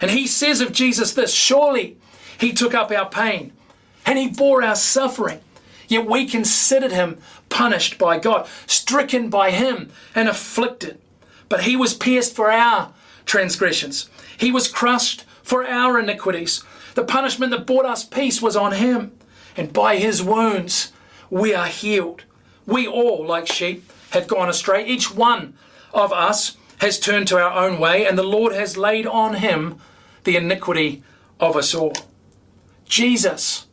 And 0.00 0.10
he 0.10 0.26
says 0.26 0.60
of 0.60 0.72
Jesus 0.72 1.14
this 1.14 1.32
Surely 1.32 1.96
he 2.38 2.52
took 2.52 2.74
up 2.74 2.90
our 2.90 3.08
pain 3.08 3.52
and 4.04 4.18
he 4.18 4.28
bore 4.28 4.62
our 4.62 4.76
suffering. 4.76 5.40
Yet 5.88 6.06
we 6.06 6.26
considered 6.26 6.92
him 6.92 7.18
punished 7.48 7.98
by 7.98 8.18
God, 8.18 8.46
stricken 8.66 9.30
by 9.30 9.50
him, 9.50 9.90
and 10.14 10.28
afflicted. 10.28 10.98
But 11.48 11.64
he 11.64 11.76
was 11.76 11.94
pierced 11.94 12.34
for 12.34 12.50
our 12.50 12.92
transgressions, 13.24 14.10
he 14.36 14.52
was 14.52 14.68
crushed 14.68 15.24
for 15.42 15.66
our 15.66 15.98
iniquities. 15.98 16.62
The 16.94 17.04
punishment 17.04 17.50
that 17.52 17.66
brought 17.66 17.84
us 17.84 18.04
peace 18.04 18.42
was 18.42 18.56
on 18.56 18.72
him, 18.72 19.12
and 19.56 19.72
by 19.72 19.96
his 19.96 20.22
wounds 20.22 20.92
we 21.30 21.54
are 21.54 21.66
healed. 21.66 22.24
We 22.66 22.86
all, 22.86 23.26
like 23.26 23.46
sheep, 23.46 23.90
have 24.10 24.28
gone 24.28 24.48
astray. 24.48 24.86
Each 24.86 25.14
one 25.14 25.54
of 25.92 26.12
us 26.12 26.56
has 26.78 26.98
turned 26.98 27.28
to 27.28 27.38
our 27.38 27.52
own 27.64 27.78
way, 27.78 28.06
and 28.06 28.18
the 28.18 28.22
Lord 28.22 28.52
has 28.52 28.76
laid 28.76 29.06
on 29.06 29.34
him 29.34 29.78
the 30.24 30.36
iniquity 30.36 31.02
of 31.40 31.56
us 31.56 31.74
all. 31.74 31.94
Jesus, 32.84 33.66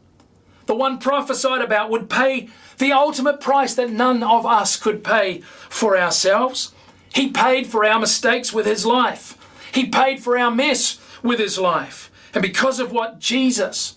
the 0.66 0.76
one 0.76 0.98
prophesied 0.98 1.62
about, 1.62 1.90
would 1.90 2.10
pay 2.10 2.50
the 2.78 2.92
ultimate 2.94 3.42
price 3.42 3.76
that 3.76 3.90
none 3.90 4.24
of 4.24 4.46
us 4.46 4.78
could 4.78 5.04
pay 5.04 5.42
for 5.70 5.98
ourselves. 5.98 6.72
He 7.14 7.30
paid 7.30 7.68
for 7.68 7.86
our 7.86 8.00
mistakes 8.00 8.54
with 8.54 8.66
his 8.66 8.86
life. 8.86 9.36
He 9.74 9.88
paid 9.88 10.22
for 10.22 10.38
our 10.38 10.52
mess 10.52 11.00
with 11.22 11.40
his 11.40 11.60
life. 11.60 12.09
And 12.34 12.42
because 12.42 12.80
of 12.80 12.92
what 12.92 13.20
Jesus 13.20 13.96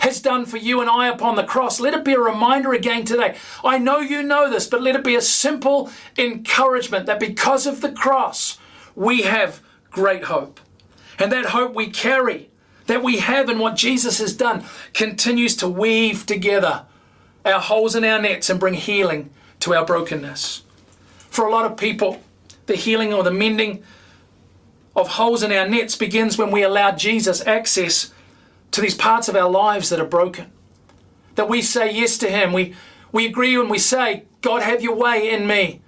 has 0.00 0.20
done 0.20 0.44
for 0.44 0.56
you 0.56 0.80
and 0.80 0.90
I 0.90 1.08
upon 1.08 1.36
the 1.36 1.44
cross, 1.44 1.80
let 1.80 1.94
it 1.94 2.04
be 2.04 2.14
a 2.14 2.20
reminder 2.20 2.72
again 2.72 3.04
today. 3.04 3.36
I 3.64 3.78
know 3.78 4.00
you 4.00 4.22
know 4.22 4.50
this, 4.50 4.66
but 4.66 4.82
let 4.82 4.96
it 4.96 5.04
be 5.04 5.14
a 5.14 5.22
simple 5.22 5.90
encouragement 6.18 7.06
that 7.06 7.20
because 7.20 7.66
of 7.66 7.80
the 7.80 7.92
cross, 7.92 8.58
we 8.94 9.22
have 9.22 9.60
great 9.90 10.24
hope. 10.24 10.60
And 11.18 11.30
that 11.30 11.46
hope 11.46 11.74
we 11.74 11.88
carry, 11.88 12.50
that 12.86 13.02
we 13.02 13.18
have 13.18 13.48
in 13.48 13.58
what 13.58 13.76
Jesus 13.76 14.18
has 14.18 14.34
done, 14.34 14.64
continues 14.92 15.56
to 15.56 15.68
weave 15.68 16.26
together 16.26 16.84
our 17.44 17.60
holes 17.60 17.94
in 17.94 18.04
our 18.04 18.20
nets 18.20 18.50
and 18.50 18.58
bring 18.58 18.74
healing 18.74 19.30
to 19.60 19.74
our 19.74 19.84
brokenness. 19.84 20.62
For 21.16 21.46
a 21.46 21.50
lot 21.50 21.70
of 21.70 21.76
people, 21.76 22.22
the 22.66 22.76
healing 22.76 23.12
or 23.12 23.22
the 23.22 23.30
mending 23.30 23.82
of 24.96 25.08
holes 25.08 25.42
in 25.42 25.52
our 25.52 25.68
nets 25.68 25.96
begins 25.96 26.38
when 26.38 26.50
we 26.50 26.62
allow 26.62 26.92
Jesus 26.92 27.44
access 27.46 28.12
to 28.70 28.80
these 28.80 28.94
parts 28.94 29.28
of 29.28 29.36
our 29.36 29.48
lives 29.50 29.88
that 29.90 30.00
are 30.00 30.06
broken. 30.06 30.50
That 31.34 31.48
we 31.48 31.62
say 31.62 31.92
yes 31.92 32.18
to 32.18 32.30
Him. 32.30 32.52
We, 32.52 32.74
we 33.12 33.26
agree 33.26 33.56
when 33.56 33.68
we 33.68 33.78
say, 33.78 34.24
God, 34.40 34.62
have 34.62 34.82
your 34.82 34.94
way 34.94 35.30
in 35.30 35.46
me. 35.46 35.80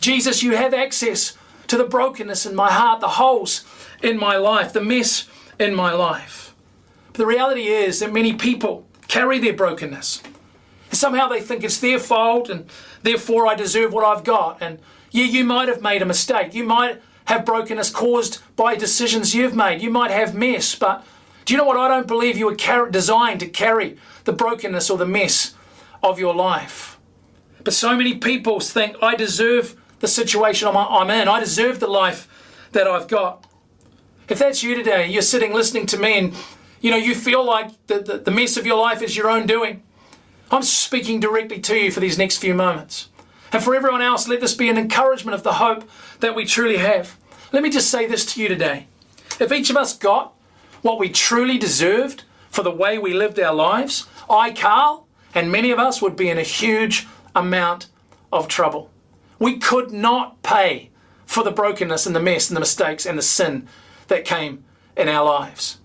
Jesus, 0.00 0.42
you 0.42 0.56
have 0.56 0.74
access 0.74 1.36
to 1.68 1.76
the 1.76 1.84
brokenness 1.84 2.46
in 2.46 2.54
my 2.54 2.70
heart, 2.70 3.00
the 3.00 3.08
holes 3.08 3.64
in 4.02 4.18
my 4.18 4.36
life, 4.36 4.72
the 4.72 4.80
mess 4.80 5.28
in 5.58 5.74
my 5.74 5.92
life. 5.92 6.54
But 7.12 7.18
the 7.18 7.26
reality 7.26 7.66
is 7.66 8.00
that 8.00 8.12
many 8.12 8.32
people 8.34 8.86
carry 9.08 9.38
their 9.38 9.52
brokenness. 9.52 10.22
And 10.90 10.98
somehow 10.98 11.28
they 11.28 11.40
think 11.40 11.64
it's 11.64 11.78
their 11.78 11.98
fault 11.98 12.48
and 12.48 12.70
therefore 13.02 13.46
I 13.46 13.54
deserve 13.54 13.92
what 13.92 14.04
I've 14.04 14.24
got. 14.24 14.62
And 14.62 14.78
yeah, 15.10 15.24
you 15.24 15.44
might 15.44 15.68
have 15.68 15.82
made 15.82 16.02
a 16.02 16.06
mistake. 16.06 16.54
You 16.54 16.64
might 16.64 17.02
have 17.28 17.44
brokenness 17.44 17.90
caused 17.90 18.40
by 18.56 18.74
decisions 18.74 19.34
you've 19.34 19.54
made. 19.54 19.82
You 19.82 19.90
might 19.90 20.10
have 20.10 20.34
mess, 20.34 20.74
but 20.74 21.04
do 21.44 21.52
you 21.52 21.58
know 21.58 21.64
what? 21.64 21.76
I 21.76 21.86
don't 21.86 22.06
believe 22.06 22.38
you 22.38 22.46
were 22.46 22.56
car- 22.56 22.88
designed 22.88 23.40
to 23.40 23.46
carry 23.46 23.98
the 24.24 24.32
brokenness 24.32 24.88
or 24.88 24.96
the 24.96 25.04
mess 25.04 25.54
of 26.02 26.18
your 26.18 26.34
life. 26.34 26.98
But 27.62 27.74
so 27.74 27.94
many 27.94 28.14
people 28.14 28.60
think, 28.60 28.96
I 29.02 29.14
deserve 29.14 29.78
the 30.00 30.08
situation 30.08 30.68
I'm 30.68 31.10
in, 31.10 31.28
I 31.28 31.38
deserve 31.38 31.80
the 31.80 31.86
life 31.86 32.28
that 32.72 32.86
I've 32.86 33.08
got. 33.08 33.46
If 34.30 34.38
that's 34.38 34.62
you 34.62 34.74
today, 34.74 35.06
you're 35.06 35.20
sitting 35.20 35.52
listening 35.52 35.84
to 35.86 35.98
me 35.98 36.18
and 36.18 36.34
you 36.80 36.90
know 36.90 36.96
you 36.96 37.14
feel 37.14 37.44
like 37.44 37.70
the, 37.88 37.98
the, 37.98 38.18
the 38.18 38.30
mess 38.30 38.56
of 38.56 38.64
your 38.64 38.78
life 38.80 39.02
is 39.02 39.18
your 39.18 39.28
own 39.28 39.46
doing. 39.46 39.82
I'm 40.50 40.62
speaking 40.62 41.20
directly 41.20 41.60
to 41.60 41.76
you 41.76 41.90
for 41.90 42.00
these 42.00 42.16
next 42.16 42.38
few 42.38 42.54
moments. 42.54 43.10
And 43.52 43.62
for 43.62 43.74
everyone 43.74 44.02
else, 44.02 44.28
let 44.28 44.40
this 44.40 44.54
be 44.54 44.68
an 44.68 44.78
encouragement 44.78 45.34
of 45.34 45.42
the 45.42 45.54
hope 45.54 45.88
that 46.20 46.34
we 46.34 46.44
truly 46.44 46.78
have. 46.78 47.16
Let 47.52 47.62
me 47.62 47.70
just 47.70 47.90
say 47.90 48.06
this 48.06 48.26
to 48.32 48.42
you 48.42 48.48
today. 48.48 48.86
If 49.40 49.52
each 49.52 49.70
of 49.70 49.76
us 49.76 49.96
got 49.96 50.34
what 50.82 50.98
we 50.98 51.08
truly 51.08 51.58
deserved 51.58 52.24
for 52.50 52.62
the 52.62 52.70
way 52.70 52.98
we 52.98 53.14
lived 53.14 53.38
our 53.38 53.54
lives, 53.54 54.06
I, 54.28 54.52
Carl, 54.52 55.06
and 55.34 55.52
many 55.52 55.70
of 55.70 55.78
us 55.78 56.02
would 56.02 56.16
be 56.16 56.28
in 56.28 56.38
a 56.38 56.42
huge 56.42 57.06
amount 57.34 57.88
of 58.32 58.48
trouble. 58.48 58.90
We 59.38 59.58
could 59.58 59.92
not 59.92 60.42
pay 60.42 60.90
for 61.26 61.44
the 61.44 61.50
brokenness 61.50 62.06
and 62.06 62.16
the 62.16 62.20
mess 62.20 62.48
and 62.48 62.56
the 62.56 62.60
mistakes 62.60 63.06
and 63.06 63.16
the 63.16 63.22
sin 63.22 63.68
that 64.08 64.24
came 64.24 64.64
in 64.96 65.08
our 65.08 65.24
lives, 65.24 65.78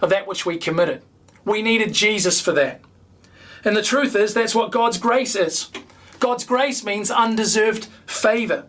of 0.00 0.10
that 0.10 0.26
which 0.26 0.44
we 0.44 0.58
committed. 0.58 1.02
We 1.44 1.62
needed 1.62 1.94
Jesus 1.94 2.40
for 2.40 2.52
that. 2.52 2.80
And 3.64 3.76
the 3.76 3.82
truth 3.82 4.14
is, 4.16 4.34
that's 4.34 4.54
what 4.54 4.72
God's 4.72 4.98
grace 4.98 5.34
is. 5.34 5.70
God's 6.18 6.44
grace 6.44 6.84
means 6.84 7.10
undeserved 7.10 7.86
favor. 8.06 8.66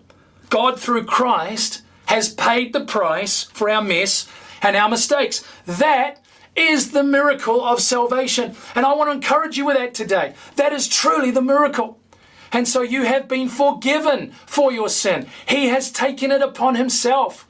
God, 0.54 0.80
through 0.80 1.06
Christ, 1.06 1.82
has 2.06 2.32
paid 2.32 2.74
the 2.74 2.86
price 2.86 3.42
for 3.42 3.72
our 3.72 3.82
mess 3.82 4.30
and 4.62 4.76
our 4.76 4.88
mistakes. 4.88 5.44
That 5.66 6.24
is 6.56 6.92
the 6.92 7.02
miracle 7.02 7.64
of 7.66 7.82
salvation. 7.82 8.56
And 8.76 8.86
I 8.86 8.94
want 8.94 9.08
to 9.08 9.16
encourage 9.16 9.58
you 9.58 9.66
with 9.66 9.78
that 9.78 9.96
today. 9.96 10.36
That 10.58 10.72
is 10.72 10.88
truly 10.88 11.32
the 11.32 11.42
miracle. 11.42 11.98
And 12.52 12.68
so 12.68 12.84
you 12.84 13.02
have 13.02 13.28
been 13.28 13.50
forgiven 13.50 14.32
for 14.46 14.72
your 14.72 14.90
sin. 14.90 15.26
He 15.48 15.70
has 15.70 15.92
taken 15.92 16.30
it 16.30 16.44
upon 16.44 16.76
himself. 16.76 17.48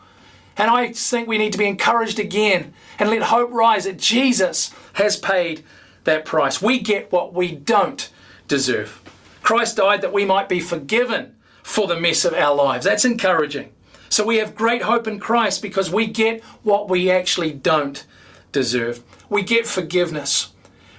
And 0.55 0.71
I 0.71 0.93
think 0.93 1.27
we 1.27 1.37
need 1.37 1.51
to 1.51 1.57
be 1.57 1.67
encouraged 1.67 2.19
again 2.19 2.73
and 2.99 3.09
let 3.09 3.23
hope 3.23 3.51
rise 3.51 3.83
that 3.83 3.97
Jesus 3.97 4.73
has 4.93 5.17
paid 5.17 5.65
that 6.05 6.23
price. 6.23 6.61
We 6.61 6.79
get 6.79 7.11
what 7.11 7.33
we 7.33 7.51
don't 7.51 8.09
deserve. 8.47 9.01
Christ 9.41 9.75
died 9.75 9.99
that 10.03 10.13
we 10.13 10.23
might 10.23 10.47
be 10.47 10.61
forgiven 10.61 11.35
for 11.63 11.87
the 11.87 11.99
mess 11.99 12.25
of 12.25 12.33
our 12.33 12.53
lives. 12.53 12.85
That's 12.85 13.05
encouraging. 13.05 13.71
So 14.09 14.23
we 14.23 14.37
have 14.37 14.53
great 14.53 14.83
hope 14.83 15.07
in 15.07 15.19
Christ 15.19 15.61
because 15.61 15.89
we 15.89 16.05
get 16.05 16.43
what 16.61 16.87
we 16.87 17.09
actually 17.09 17.51
don't 17.51 18.05
deserve. 18.51 19.01
We 19.29 19.41
get 19.41 19.65
forgiveness. 19.65 20.51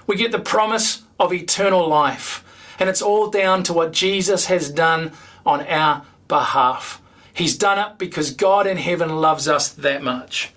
We 0.05 0.17
get 0.17 0.33
the 0.33 0.39
promise 0.39 1.03
of 1.19 1.31
eternal 1.31 1.87
life. 1.87 2.43
And 2.77 2.89
it's 2.89 3.01
all 3.01 3.29
down 3.29 3.63
to 3.63 3.73
what 3.73 3.93
Jesus 3.93 4.47
has 4.47 4.69
done 4.69 5.13
on 5.45 5.65
our 5.67 6.03
behalf. 6.27 7.01
He's 7.33 7.57
done 7.57 7.79
it 7.79 7.97
because 7.97 8.31
God 8.31 8.67
in 8.67 8.77
heaven 8.77 9.15
loves 9.17 9.47
us 9.47 9.69
that 9.69 10.03
much. 10.03 10.51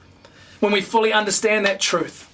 When 0.61 0.73
we 0.73 0.81
fully 0.81 1.13
understand 1.13 1.65
that 1.67 1.81
truth, 1.81 2.28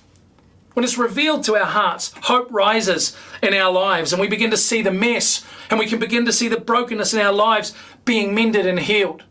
when 0.75 0.85
it's 0.85 0.99
revealed 0.99 1.45
to 1.45 1.57
our 1.57 1.66
hearts, 1.66 2.12
hope 2.23 2.49
rises 2.50 3.16
in 3.43 3.54
our 3.54 3.73
lives 3.73 4.12
and 4.12 4.21
we 4.21 4.28
begin 4.28 4.50
to 4.50 4.57
see 4.57 4.83
the 4.83 4.90
mess 4.90 5.45
and 5.71 5.78
we 5.78 5.87
can 5.87 5.99
begin 5.99 6.26
to 6.26 6.33
see 6.33 6.49
the 6.49 6.61
brokenness 6.61 7.14
in 7.14 7.21
our 7.21 7.33
lives 7.33 7.73
being 8.04 8.35
mended 8.35 8.66
and 8.66 8.81
healed. 8.81 9.23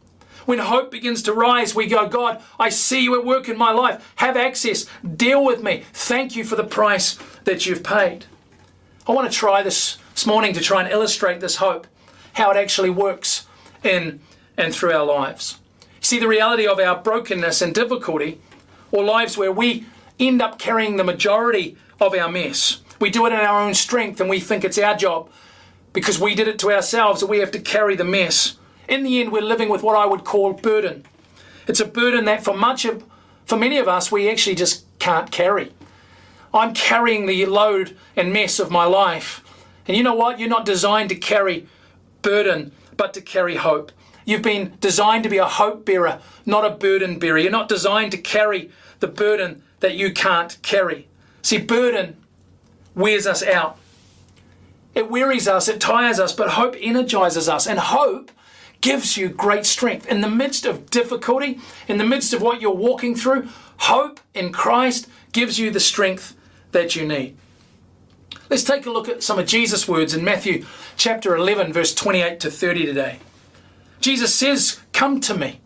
When 0.45 0.59
hope 0.59 0.91
begins 0.91 1.21
to 1.23 1.33
rise, 1.33 1.73
we 1.73 1.87
go, 1.87 2.07
God, 2.07 2.41
I 2.59 2.69
see 2.69 3.01
you 3.01 3.17
at 3.17 3.25
work 3.25 3.47
in 3.47 3.57
my 3.57 3.71
life. 3.71 4.13
Have 4.17 4.35
access. 4.35 4.85
Deal 5.15 5.43
with 5.43 5.63
me. 5.63 5.83
Thank 5.93 6.35
you 6.35 6.43
for 6.43 6.55
the 6.55 6.63
price 6.63 7.17
that 7.45 7.65
you've 7.65 7.83
paid. 7.83 8.25
I 9.07 9.11
want 9.11 9.31
to 9.31 9.37
try 9.37 9.63
this 9.63 9.97
this 10.13 10.25
morning 10.25 10.53
to 10.53 10.61
try 10.61 10.83
and 10.83 10.91
illustrate 10.91 11.39
this 11.39 11.55
hope, 11.55 11.87
how 12.33 12.51
it 12.51 12.57
actually 12.57 12.89
works 12.89 13.47
in 13.83 14.19
and 14.57 14.73
through 14.73 14.93
our 14.93 15.05
lives. 15.05 15.59
See, 16.01 16.19
the 16.19 16.27
reality 16.27 16.67
of 16.67 16.79
our 16.79 17.01
brokenness 17.01 17.61
and 17.61 17.73
difficulty, 17.73 18.39
or 18.91 19.03
lives 19.03 19.37
where 19.37 19.51
we 19.51 19.85
end 20.19 20.41
up 20.41 20.59
carrying 20.59 20.97
the 20.97 21.03
majority 21.03 21.77
of 21.99 22.13
our 22.13 22.29
mess. 22.29 22.81
We 22.99 23.09
do 23.09 23.25
it 23.25 23.33
in 23.33 23.39
our 23.39 23.61
own 23.61 23.73
strength 23.73 24.21
and 24.21 24.29
we 24.29 24.39
think 24.39 24.63
it's 24.63 24.77
our 24.77 24.95
job 24.95 25.29
because 25.91 26.19
we 26.19 26.35
did 26.35 26.47
it 26.47 26.59
to 26.59 26.71
ourselves 26.71 27.21
that 27.21 27.27
we 27.27 27.39
have 27.39 27.51
to 27.51 27.59
carry 27.59 27.95
the 27.95 28.03
mess. 28.03 28.57
In 28.87 29.03
the 29.03 29.21
end, 29.21 29.31
we're 29.31 29.41
living 29.41 29.69
with 29.69 29.83
what 29.83 29.97
I 29.97 30.05
would 30.05 30.23
call 30.23 30.53
burden. 30.53 31.05
It's 31.67 31.79
a 31.79 31.85
burden 31.85 32.25
that 32.25 32.43
for 32.43 32.55
much 32.55 32.85
of, 32.85 33.03
for 33.45 33.57
many 33.57 33.77
of 33.77 33.87
us, 33.87 34.11
we 34.11 34.29
actually 34.29 34.55
just 34.55 34.85
can't 34.99 35.31
carry. 35.31 35.71
I'm 36.53 36.73
carrying 36.73 37.25
the 37.25 37.45
load 37.45 37.97
and 38.15 38.31
mess 38.31 38.59
of 38.59 38.69
my 38.69 38.85
life. 38.85 39.43
And 39.87 39.97
you 39.97 40.03
know 40.03 40.13
what? 40.13 40.39
You're 40.39 40.49
not 40.49 40.65
designed 40.65 41.09
to 41.09 41.15
carry 41.15 41.67
burden, 42.21 42.71
but 42.95 43.13
to 43.15 43.21
carry 43.21 43.55
hope. 43.55 43.91
You've 44.25 44.41
been 44.41 44.77
designed 44.79 45.23
to 45.23 45.29
be 45.29 45.37
a 45.37 45.45
hope 45.45 45.85
bearer, 45.85 46.21
not 46.45 46.65
a 46.65 46.69
burden 46.69 47.19
bearer. 47.19 47.37
You're 47.37 47.51
not 47.51 47.67
designed 47.67 48.11
to 48.11 48.17
carry 48.17 48.71
the 48.99 49.07
burden 49.07 49.63
that 49.83 49.95
you 49.95 50.13
can't 50.13 50.57
carry. 50.61 51.09
See, 51.41 51.57
burden 51.57 52.15
wears 52.95 53.27
us 53.27 53.43
out. 53.43 53.77
It 54.95 55.11
wearies 55.11 55.45
us, 55.45 55.67
it 55.67 55.81
tires 55.81 56.21
us, 56.21 56.31
but 56.31 56.51
hope 56.51 56.77
energizes 56.79 57.49
us. 57.49 57.67
And 57.67 57.77
hope 57.77 58.31
gives 58.79 59.17
you 59.17 59.27
great 59.27 59.65
strength. 59.65 60.07
In 60.07 60.21
the 60.21 60.29
midst 60.29 60.65
of 60.65 60.89
difficulty, 60.89 61.59
in 61.89 61.97
the 61.97 62.05
midst 62.05 62.33
of 62.33 62.41
what 62.41 62.61
you're 62.61 62.71
walking 62.71 63.13
through, 63.13 63.49
hope 63.79 64.21
in 64.33 64.53
Christ 64.53 65.09
gives 65.33 65.59
you 65.59 65.69
the 65.69 65.81
strength 65.81 66.33
that 66.71 66.95
you 66.95 67.05
need. 67.05 67.35
Let's 68.49 68.63
take 68.63 68.85
a 68.85 68.89
look 68.89 69.09
at 69.09 69.21
some 69.21 69.37
of 69.37 69.47
Jesus' 69.47 69.85
words 69.85 70.13
in 70.13 70.23
Matthew 70.23 70.65
chapter 70.95 71.35
11, 71.35 71.73
verse 71.73 71.93
28 71.93 72.39
to 72.39 72.49
30 72.49 72.85
today. 72.85 73.19
Jesus 73.99 74.33
says, 74.33 74.79
Come 74.93 75.19
to 75.21 75.37
me. 75.37 75.59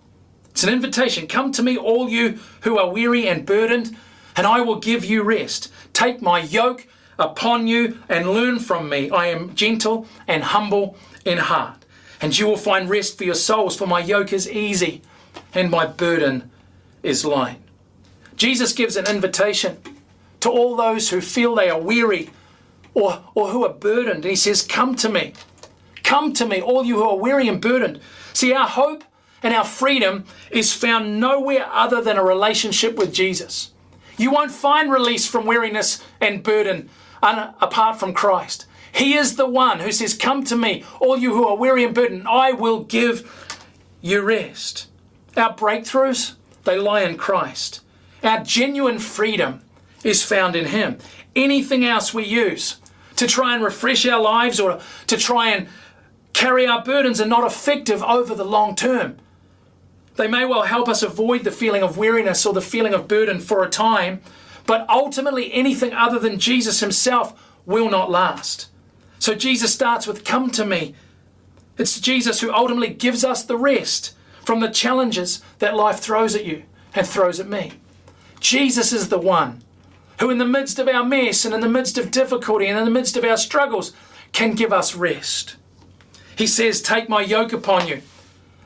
It's 0.50 0.63
an 0.63 0.74
invitation. 0.74 1.27
Come 1.27 1.51
to 1.51 1.62
me, 1.62 1.77
all 1.77 2.09
you 2.09 2.39
who 2.62 2.79
are 2.79 2.89
weary 2.89 3.27
and 3.27 3.45
burdened, 3.45 3.95
and 4.38 4.48
I 4.48 4.62
will 4.62 4.79
give 4.79 5.03
you 5.03 5.24
rest. 5.24 5.72
Take 5.91 6.22
my 6.22 6.39
yoke 6.39 6.88
upon 7.20 7.67
you 7.67 8.00
and 8.08 8.29
learn 8.29 8.60
from 8.60 8.88
me. 8.88 9.10
I 9.10 9.25
am 9.27 9.56
gentle 9.56 10.06
and 10.27 10.44
humble 10.44 10.96
in 11.25 11.39
heart, 11.39 11.84
and 12.22 12.38
you 12.38 12.46
will 12.46 12.58
find 12.58 12.89
rest 12.89 13.17
for 13.17 13.24
your 13.24 13.36
souls, 13.36 13.75
for 13.75 13.88
my 13.88 14.00
yoke 14.00 14.32
is 14.32 14.50
easy 14.50 15.01
and 15.53 15.72
my 15.72 15.86
burden 15.86 16.51
is 17.03 17.25
light. 17.25 17.60
Jesus 18.36 18.74
gives 18.74 18.96
an 18.96 19.08
invitation 19.08 19.77
to 20.39 20.50
all 20.50 20.75
those 20.75 21.10
who 21.10 21.20
feel 21.20 21.56
they 21.56 21.70
are 21.70 21.79
weary 21.79 22.29
or, 22.94 23.24
or 23.34 23.50
who 23.50 23.65
are 23.65 23.74
burdened. 23.74 24.24
He 24.24 24.36
says, 24.36 24.62
Come 24.62 24.96
to 24.98 25.10
me. 25.10 25.34
Come 26.03 26.34
to 26.34 26.46
me, 26.46 26.62
all 26.62 26.86
you 26.86 26.98
who 26.98 27.10
are 27.10 27.17
weary 27.17 27.48
and 27.48 27.60
burdened. 27.60 28.00
See, 28.34 28.53
our 28.53 28.67
hope 28.67 29.03
and 29.41 29.53
our 29.53 29.65
freedom 29.65 30.25
is 30.51 30.74
found 30.74 31.20
nowhere 31.20 31.67
other 31.72 32.01
than 32.01 32.17
a 32.17 32.24
relationship 32.24 32.96
with 32.96 33.13
Jesus. 33.13 33.72
You 34.17 34.31
won't 34.31 34.51
find 34.51 34.91
release 34.91 35.27
from 35.27 35.45
weariness 35.45 36.03
and 36.19 36.43
burden 36.43 36.89
apart 37.21 38.00
from 38.00 38.13
Christ. 38.13 38.65
He 38.91 39.13
is 39.13 39.36
the 39.36 39.47
one 39.47 39.79
who 39.79 39.91
says, 39.91 40.15
Come 40.15 40.43
to 40.45 40.55
me, 40.55 40.83
all 41.00 41.17
you 41.17 41.33
who 41.33 41.47
are 41.47 41.55
weary 41.55 41.83
and 41.83 41.93
burdened, 41.93 42.27
I 42.27 42.51
will 42.51 42.83
give 42.83 43.55
you 44.01 44.21
rest. 44.21 44.88
Our 45.36 45.55
breakthroughs, 45.55 46.33
they 46.63 46.79
lie 46.79 47.01
in 47.01 47.17
Christ. 47.17 47.81
Our 48.24 48.43
genuine 48.43 49.00
freedom 49.00 49.62
is 50.03 50.24
found 50.24 50.55
in 50.55 50.65
Him. 50.65 50.97
Anything 51.36 51.86
else 51.86 52.13
we 52.13 52.25
use 52.25 52.77
to 53.17 53.27
try 53.27 53.53
and 53.53 53.63
refresh 53.63 54.05
our 54.07 54.21
lives 54.21 54.59
or 54.59 54.79
to 55.07 55.17
try 55.17 55.50
and 55.50 55.67
carry 56.33 56.65
our 56.65 56.83
burdens 56.83 57.21
are 57.21 57.27
not 57.27 57.45
effective 57.45 58.01
over 58.03 58.33
the 58.33 58.45
long 58.45 58.75
term. 58.75 59.17
They 60.17 60.27
may 60.27 60.45
well 60.45 60.63
help 60.63 60.89
us 60.89 61.03
avoid 61.03 61.43
the 61.43 61.51
feeling 61.51 61.83
of 61.83 61.97
weariness 61.97 62.45
or 62.45 62.53
the 62.53 62.62
feeling 62.62 62.93
of 62.93 63.07
burden 63.07 63.39
for 63.39 63.63
a 63.63 63.69
time, 63.69 64.21
but 64.65 64.88
ultimately 64.89 65.53
anything 65.53 65.93
other 65.93 66.19
than 66.19 66.39
Jesus 66.39 66.79
Himself 66.79 67.39
will 67.65 67.89
not 67.89 68.12
last. 68.12 68.67
So 69.19 69.36
Jesus 69.36 69.74
starts 69.74 70.07
with, 70.07 70.25
Come 70.25 70.50
to 70.51 70.65
me. 70.65 70.95
It's 71.77 72.01
Jesus 72.01 72.41
who 72.41 72.51
ultimately 72.51 72.89
gives 72.89 73.24
us 73.24 73.43
the 73.43 73.57
rest 73.57 74.15
from 74.43 74.59
the 74.59 74.69
challenges 74.69 75.43
that 75.59 75.75
life 75.75 76.00
throws 76.00 76.36
at 76.36 76.45
you 76.45 76.63
and 76.95 77.07
throws 77.07 77.39
at 77.39 77.47
me. 77.47 77.73
Jesus 78.39 78.91
is 78.91 79.10
the 79.10 79.19
one 79.19 79.62
who, 80.19 80.32
in 80.32 80.39
the 80.39 80.45
midst 80.45 80.80
of 80.80 80.88
our 80.88 81.03
mess 81.03 81.45
and 81.45 81.53
in 81.53 81.62
the 81.62 81.69
midst 81.69 81.97
of 81.97 82.10
difficulty 82.10 82.65
and 82.65 82.77
in 82.77 82.86
the 82.86 82.91
midst 82.91 83.17
of 83.17 83.23
our 83.23 83.38
struggles, 83.38 83.93
can 84.32 84.53
give 84.53 84.73
us 84.73 84.95
rest. 84.95 85.58
He 86.36 86.47
says, 86.47 86.82
Take 86.82 87.08
my 87.08 87.21
yoke 87.21 87.53
upon 87.53 87.88
you. 87.88 88.01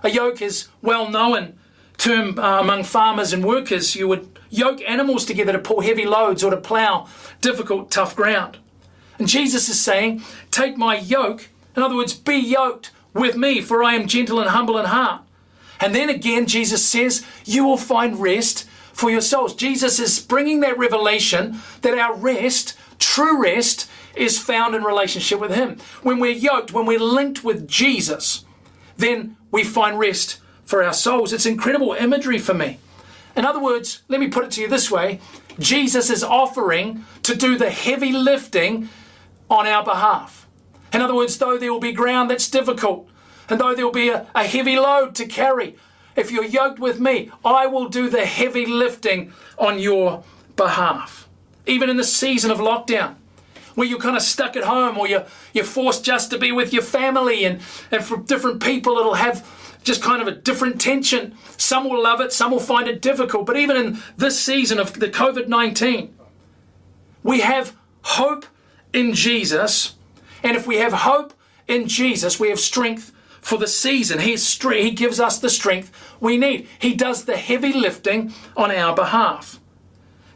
A 0.04 0.10
yoke 0.10 0.42
is 0.42 0.68
well 0.82 1.10
known 1.10 1.58
term 1.98 2.40
uh, 2.40 2.60
among 2.60 2.84
farmers 2.84 3.34
and 3.34 3.44
workers. 3.44 3.96
You 3.96 4.08
would 4.08 4.40
yoke 4.50 4.82
animals 4.82 5.26
together 5.26 5.54
to 5.54 5.60
pull 5.60 5.82
heavy 5.82 6.06
loads 6.06 6.44
or 6.44 6.52
to 6.52 6.58
plow 6.58 7.08
difficult, 7.42 7.92
tough 7.92 8.16
ground. 8.16 8.58
And 9.20 9.28
Jesus 9.28 9.70
is 9.70 9.80
saying, 9.80 10.24
Take 10.50 10.78
my 10.78 10.98
yoke, 10.98 11.50
in 11.76 11.84
other 11.84 11.96
words, 11.96 12.14
be 12.14 12.38
yoked 12.38 12.92
with 13.14 13.36
me, 13.36 13.62
for 13.62 13.84
I 13.84 13.94
am 13.94 14.08
gentle 14.08 14.40
and 14.40 14.50
humble 14.50 14.78
in 14.78 14.86
heart. 14.86 15.22
And 15.80 15.94
then 15.94 16.10
again, 16.10 16.48
Jesus 16.48 16.84
says, 16.84 17.26
You 17.46 17.66
will 17.66 17.78
find 17.78 18.20
rest 18.20 18.68
for 18.94 19.12
your 19.12 19.22
souls. 19.22 19.56
Jesus 19.56 20.00
is 20.00 20.20
bringing 20.20 20.60
that 20.62 20.78
revelation 20.78 21.60
that 21.82 21.98
our 21.98 22.16
rest, 22.16 22.78
true 23.00 23.42
rest, 23.42 23.90
is 24.16 24.40
found 24.40 24.76
in 24.76 24.84
relationship 24.84 25.40
with 25.40 25.54
Him. 25.54 25.78
When 26.02 26.20
we're 26.20 26.32
yoked, 26.32 26.74
when 26.74 26.86
we're 26.86 27.00
linked 27.00 27.44
with 27.44 27.68
Jesus, 27.68 28.44
then 28.98 29.38
we 29.52 29.64
find 29.64 30.00
rest 30.00 30.40
for 30.64 30.84
our 30.84 30.94
souls. 30.94 31.34
It's 31.34 31.46
incredible 31.46 31.94
imagery 31.94 32.40
for 32.40 32.54
me. 32.54 32.80
In 33.36 33.46
other 33.46 33.62
words, 33.62 34.02
let 34.08 34.20
me 34.20 34.28
put 34.28 34.46
it 34.46 34.52
to 34.52 34.62
you 34.62 34.68
this 34.68 34.90
way 34.90 35.20
Jesus 35.60 36.10
is 36.10 36.24
offering 36.24 37.06
to 37.24 37.36
do 37.36 37.58
the 37.58 37.70
heavy 37.70 38.12
lifting 38.12 38.90
on 39.50 39.68
our 39.68 39.84
behalf. 39.84 40.48
In 40.94 41.02
other 41.02 41.16
words, 41.16 41.38
though 41.38 41.58
there 41.58 41.72
will 41.72 41.80
be 41.80 41.94
ground 41.94 42.30
that's 42.30 42.50
difficult, 42.50 43.08
and 43.50 43.60
though 43.60 43.76
there 43.76 43.86
will 43.86 43.94
be 43.94 44.10
a, 44.10 44.28
a 44.34 44.46
heavy 44.46 44.78
load 44.78 45.16
to 45.16 45.26
carry, 45.26 45.76
if 46.16 46.32
you're 46.32 46.46
yoked 46.46 46.80
with 46.80 47.00
me, 47.00 47.32
I 47.44 47.68
will 47.68 47.88
do 47.88 48.10
the 48.10 48.26
heavy 48.26 48.66
lifting 48.66 49.34
on 49.58 49.80
your 49.80 50.24
behalf. 50.56 51.28
Even 51.66 51.90
in 51.90 51.98
the 51.98 52.04
season 52.04 52.52
of 52.52 52.60
lockdown, 52.60 53.16
where 53.76 53.88
you're 53.88 54.00
kind 54.00 54.16
of 54.16 54.22
stuck 54.22 54.56
at 54.56 54.64
home 54.64 54.98
or 54.98 55.08
you're, 55.08 55.26
you're 55.54 55.66
forced 55.66 56.04
just 56.04 56.32
to 56.32 56.38
be 56.38 56.52
with 56.52 56.74
your 56.74 56.84
family, 56.84 57.46
and, 57.46 57.62
and 57.92 58.04
for 58.04 58.18
different 58.18 58.62
people, 58.62 58.98
it'll 58.98 59.16
have 59.16 59.48
just 59.84 60.02
kind 60.02 60.22
of 60.22 60.28
a 60.28 60.32
different 60.32 60.80
tension. 60.80 61.36
Some 61.58 61.90
will 61.90 62.04
love 62.04 62.22
it, 62.22 62.32
some 62.32 62.52
will 62.52 62.60
find 62.60 62.88
it 62.88 63.02
difficult. 63.02 63.46
But 63.46 63.58
even 63.58 63.76
in 63.76 64.00
this 64.18 64.40
season 64.40 64.80
of 64.80 64.94
the 65.00 65.10
COVID 65.10 65.48
19, 65.48 66.16
we 67.24 67.42
have 67.42 67.76
hope 68.04 68.46
in 68.94 69.14
Jesus. 69.14 69.96
And 70.44 70.56
if 70.56 70.66
we 70.68 70.78
have 70.78 70.94
hope 70.94 71.34
in 71.68 71.88
Jesus, 71.88 72.40
we 72.40 72.50
have 72.50 72.60
strength 72.60 73.12
for 73.42 73.58
the 73.58 73.68
season. 73.68 74.20
He's, 74.20 74.62
he 74.62 74.92
gives 74.92 75.20
us 75.20 75.40
the 75.40 75.50
strength 75.50 75.92
we 76.20 76.38
need. 76.38 76.68
He 76.80 76.94
does 76.94 77.26
the 77.26 77.38
heavy 77.38 77.74
lifting 77.74 78.34
on 78.56 78.72
our 78.72 78.96
behalf. 78.96 79.60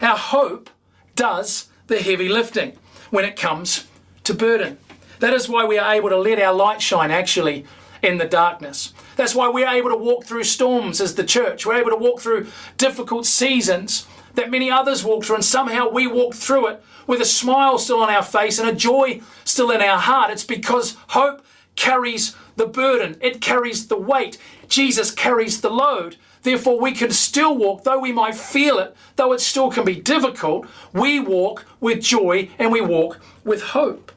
Our 0.01 0.17
hope 0.17 0.69
does 1.15 1.69
the 1.87 1.99
heavy 1.99 2.27
lifting 2.27 2.77
when 3.09 3.25
it 3.25 3.35
comes 3.35 3.87
to 4.23 4.33
burden. 4.33 4.77
That 5.19 5.33
is 5.33 5.47
why 5.47 5.65
we 5.65 5.77
are 5.77 5.93
able 5.93 6.09
to 6.09 6.17
let 6.17 6.39
our 6.39 6.53
light 6.53 6.81
shine 6.81 7.11
actually 7.11 7.65
in 8.01 8.17
the 8.17 8.25
darkness. 8.25 8.93
That's 9.15 9.35
why 9.35 9.49
we're 9.49 9.67
able 9.67 9.89
to 9.89 9.97
walk 9.97 10.25
through 10.25 10.43
storms 10.43 10.99
as 11.01 11.15
the 11.15 11.23
church. 11.23 11.65
We're 11.65 11.79
able 11.79 11.91
to 11.91 11.95
walk 11.95 12.19
through 12.19 12.47
difficult 12.77 13.25
seasons 13.25 14.07
that 14.35 14.51
many 14.51 14.69
others 14.69 15.03
walk 15.03 15.23
through, 15.23 15.35
and 15.35 15.45
somehow 15.45 15.89
we 15.89 16.07
walk 16.07 16.33
through 16.33 16.67
it 16.67 16.83
with 17.07 17.21
a 17.21 17.25
smile 17.25 17.77
still 17.77 18.01
on 18.01 18.09
our 18.09 18.23
face 18.23 18.59
and 18.59 18.69
a 18.69 18.73
joy 18.73 19.21
still 19.45 19.71
in 19.71 19.81
our 19.81 19.97
heart. 19.97 20.31
It's 20.31 20.43
because 20.43 20.97
hope 21.09 21.45
carries 21.75 22.35
the 22.55 22.67
burden, 22.67 23.17
it 23.21 23.41
carries 23.41 23.87
the 23.87 23.97
weight. 23.97 24.37
Jesus 24.67 25.11
carries 25.11 25.61
the 25.61 25.69
load. 25.69 26.17
Therefore, 26.45 26.79
we 26.79 26.91
can 26.91 27.09
still 27.09 27.57
walk, 27.57 27.85
though 27.85 27.97
we 27.97 28.11
might 28.11 28.35
feel 28.35 28.77
it, 28.77 28.95
though 29.15 29.33
it 29.33 29.41
still 29.41 29.71
can 29.71 29.83
be 29.83 29.95
difficult, 29.95 30.67
we 30.93 31.19
walk 31.19 31.65
with 31.79 32.03
joy 32.03 32.51
and 32.59 32.71
we 32.71 32.81
walk 32.81 33.19
with 33.43 33.63
hope. 33.63 34.11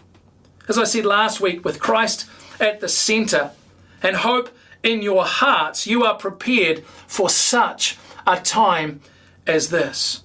As 0.68 0.76
I 0.76 0.84
said 0.84 1.06
last 1.06 1.40
week, 1.40 1.64
with 1.64 1.80
Christ 1.80 2.28
at 2.60 2.80
the 2.80 2.88
center 2.88 3.52
and 4.02 4.14
hope 4.14 4.50
in 4.82 5.00
your 5.00 5.24
hearts, 5.24 5.86
you 5.86 6.04
are 6.04 6.18
prepared 6.18 6.84
for 7.06 7.30
such 7.30 7.96
a 8.26 8.38
time 8.38 9.00
as 9.46 9.70
this. 9.70 10.22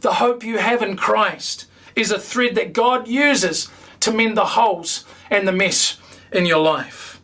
The 0.00 0.14
hope 0.14 0.42
you 0.42 0.58
have 0.58 0.82
in 0.82 0.96
Christ 0.96 1.66
is 1.94 2.10
a 2.10 2.18
thread 2.18 2.56
that 2.56 2.72
God 2.72 3.06
uses 3.06 3.70
to 4.00 4.10
mend 4.10 4.36
the 4.36 4.44
holes 4.44 5.04
and 5.30 5.46
the 5.46 5.52
mess 5.52 5.98
in 6.32 6.46
your 6.46 6.58
life. 6.58 7.20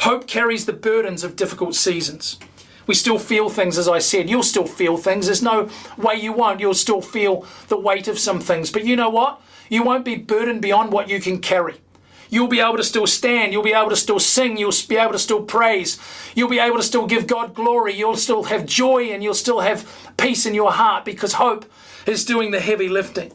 Hope 0.00 0.26
carries 0.26 0.64
the 0.64 0.72
burdens 0.72 1.22
of 1.22 1.36
difficult 1.36 1.74
seasons. 1.74 2.38
We 2.86 2.94
still 2.94 3.18
feel 3.18 3.48
things, 3.48 3.78
as 3.78 3.88
I 3.88 3.98
said. 3.98 4.30
You'll 4.30 4.42
still 4.42 4.66
feel 4.66 4.96
things. 4.96 5.26
There's 5.26 5.42
no 5.42 5.68
way 5.96 6.14
you 6.14 6.32
won't. 6.32 6.60
You'll 6.60 6.74
still 6.74 7.02
feel 7.02 7.44
the 7.68 7.78
weight 7.78 8.08
of 8.08 8.18
some 8.18 8.40
things. 8.40 8.70
But 8.70 8.84
you 8.84 8.96
know 8.96 9.10
what? 9.10 9.40
You 9.68 9.82
won't 9.82 10.04
be 10.04 10.16
burdened 10.16 10.62
beyond 10.62 10.92
what 10.92 11.08
you 11.08 11.20
can 11.20 11.40
carry. 11.40 11.80
You'll 12.28 12.48
be 12.48 12.60
able 12.60 12.76
to 12.76 12.84
still 12.84 13.06
stand. 13.06 13.52
You'll 13.52 13.62
be 13.62 13.72
able 13.72 13.90
to 13.90 13.96
still 13.96 14.18
sing. 14.18 14.56
You'll 14.56 14.72
be 14.88 14.96
able 14.96 15.12
to 15.12 15.18
still 15.18 15.42
praise. 15.42 15.98
You'll 16.34 16.48
be 16.48 16.58
able 16.58 16.76
to 16.76 16.82
still 16.82 17.06
give 17.06 17.26
God 17.26 17.54
glory. 17.54 17.94
You'll 17.94 18.16
still 18.16 18.44
have 18.44 18.66
joy 18.66 19.10
and 19.10 19.22
you'll 19.22 19.34
still 19.34 19.60
have 19.60 19.88
peace 20.16 20.46
in 20.46 20.54
your 20.54 20.72
heart 20.72 21.04
because 21.04 21.34
hope 21.34 21.64
is 22.06 22.24
doing 22.24 22.50
the 22.50 22.60
heavy 22.60 22.88
lifting. 22.88 23.32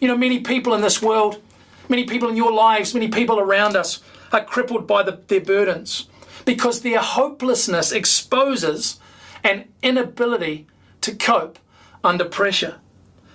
You 0.00 0.08
know, 0.08 0.16
many 0.16 0.40
people 0.40 0.74
in 0.74 0.82
this 0.82 1.02
world, 1.02 1.42
many 1.88 2.04
people 2.04 2.28
in 2.28 2.36
your 2.36 2.52
lives, 2.52 2.94
many 2.94 3.08
people 3.08 3.40
around 3.40 3.76
us 3.76 4.00
are 4.32 4.44
crippled 4.44 4.86
by 4.86 5.02
the, 5.02 5.18
their 5.26 5.40
burdens 5.40 6.06
because 6.48 6.80
their 6.80 7.00
hopelessness 7.00 7.92
exposes 7.92 8.98
an 9.44 9.66
inability 9.82 10.66
to 11.02 11.14
cope 11.14 11.58
under 12.02 12.24
pressure. 12.24 12.76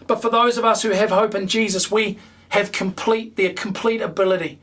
But 0.08 0.20
for 0.20 0.32
those 0.32 0.58
of 0.58 0.66
us 0.66 0.82
who 0.82 0.90
have 0.90 1.12
hope 1.12 1.36
in 1.36 1.48
Jesus, 1.48 1.92
we 1.92 2.18
have 2.50 2.72
complete 2.72 3.36
their 3.36 3.54
complete 3.54 4.02
ability 4.02 4.58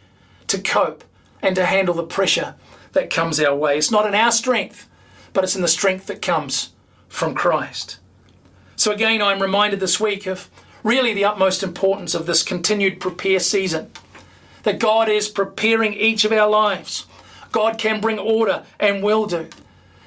to 0.49 0.61
cope 0.61 1.05
and 1.41 1.55
to 1.55 1.65
handle 1.65 1.95
the 1.95 2.03
pressure 2.03 2.57
that 2.91 3.09
comes 3.09 3.39
our 3.39 3.55
way. 3.55 3.79
It's 3.79 3.93
not 3.93 4.05
in 4.05 4.17
our 4.17 4.33
strength, 4.33 4.89
but 5.33 5.45
it's 5.45 5.55
in 5.55 5.63
the 5.63 5.69
strength 5.69 6.07
that 6.07 6.21
comes 6.21 6.71
from 7.09 7.37
Christ. 7.37 8.01
So 8.75 8.91
again, 8.91 9.23
I'm 9.23 9.41
reminded 9.41 9.79
this 9.79 10.01
week 10.01 10.27
of 10.27 10.51
really 10.83 11.15
the 11.15 11.25
utmost 11.25 11.63
importance 11.63 12.17
of 12.17 12.27
this 12.27 12.43
continued 12.43 12.99
prepare 12.99 13.39
season. 13.39 13.93
That 14.65 14.81
God 14.81 15.09
is 15.09 15.29
preparing 15.29 15.95
each 15.95 16.25
of 16.25 16.33
our 16.33 16.51
lives. 16.51 17.07
God 17.53 17.79
can 17.79 18.01
bring 18.01 18.19
order 18.19 18.65
and 18.79 19.03
will 19.03 19.27
do. 19.27 19.49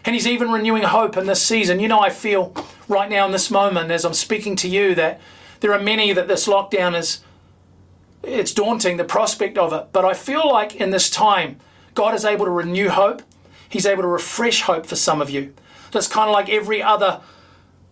And 0.05 0.15
He's 0.15 0.27
even 0.27 0.51
renewing 0.51 0.83
hope 0.83 1.17
in 1.17 1.27
this 1.27 1.41
season. 1.41 1.79
You 1.79 1.87
know, 1.87 1.99
I 1.99 2.09
feel 2.09 2.53
right 2.87 3.09
now 3.09 3.25
in 3.25 3.31
this 3.31 3.49
moment 3.49 3.91
as 3.91 4.05
I'm 4.05 4.13
speaking 4.13 4.55
to 4.57 4.67
you 4.67 4.95
that 4.95 5.21
there 5.63 5.73
are 5.73 5.79
many 5.79 6.11
that 6.11 6.27
this 6.27 6.47
lockdown 6.47 6.97
is 6.97 7.21
it's 8.21 8.53
daunting 8.53 8.97
the 8.97 9.03
prospect 9.03 9.57
of 9.57 9.73
it. 9.73 9.87
But 9.91 10.05
i 10.05 10.13
feel 10.13 10.49
like 10.49 10.75
in 10.75 10.91
this 10.91 11.09
time 11.09 11.57
god 11.93 12.13
is 12.13 12.25
able 12.25 12.45
to 12.45 12.51
renew 12.51 12.89
hope. 12.89 13.21
He's 13.69 13.85
able 13.85 14.03
to 14.03 14.07
refresh 14.07 14.61
hope 14.61 14.85
for 14.85 14.95
some 14.95 15.21
of 15.21 15.29
you. 15.29 15.53
That's 15.91 16.07
kind 16.07 16.29
of 16.29 16.33
like 16.33 16.49
every 16.49 16.81
other 16.81 17.21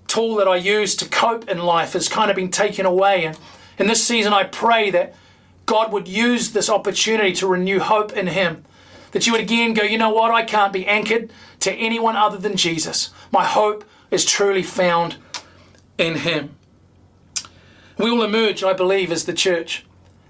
tool 0.07 0.35
that 0.35 0.47
i 0.47 0.57
use 0.57 0.95
to 0.97 1.07
cope 1.07 1.47
in 1.49 1.59
life 1.59 1.93
has 1.93 2.09
kind 2.09 2.29
of 2.29 2.35
been 2.35 2.51
taken 2.51 2.85
away. 2.85 3.23
And 3.25 3.37
in 3.79 3.87
this 3.87 4.05
season 4.05 4.33
i 4.33 4.43
pray 4.43 4.91
that 4.91 5.15
god 5.65 5.93
would 5.93 6.07
use 6.07 6.51
this 6.51 6.69
opportunity 6.69 7.31
to 7.33 7.47
renew 7.47 7.79
hope 7.79 8.11
in 8.13 8.27
him 8.27 8.65
that 9.11 9.25
you 9.25 9.33
would 9.33 9.41
again 9.41 9.73
go 9.73 9.83
you 9.83 9.97
know 9.97 10.09
what 10.09 10.31
i 10.31 10.43
can't 10.43 10.73
be 10.73 10.85
anchored 10.87 11.31
to 11.59 11.71
anyone 11.73 12.15
other 12.15 12.37
than 12.37 12.55
jesus 12.55 13.11
my 13.31 13.45
hope 13.45 13.83
is 14.09 14.25
truly 14.25 14.63
found 14.63 15.17
in 15.97 16.17
him 16.17 16.55
we 17.97 18.11
will 18.11 18.23
emerge 18.23 18.63
i 18.63 18.73
believe 18.73 19.11
as 19.11 19.25
the 19.25 19.33
church 19.33 19.85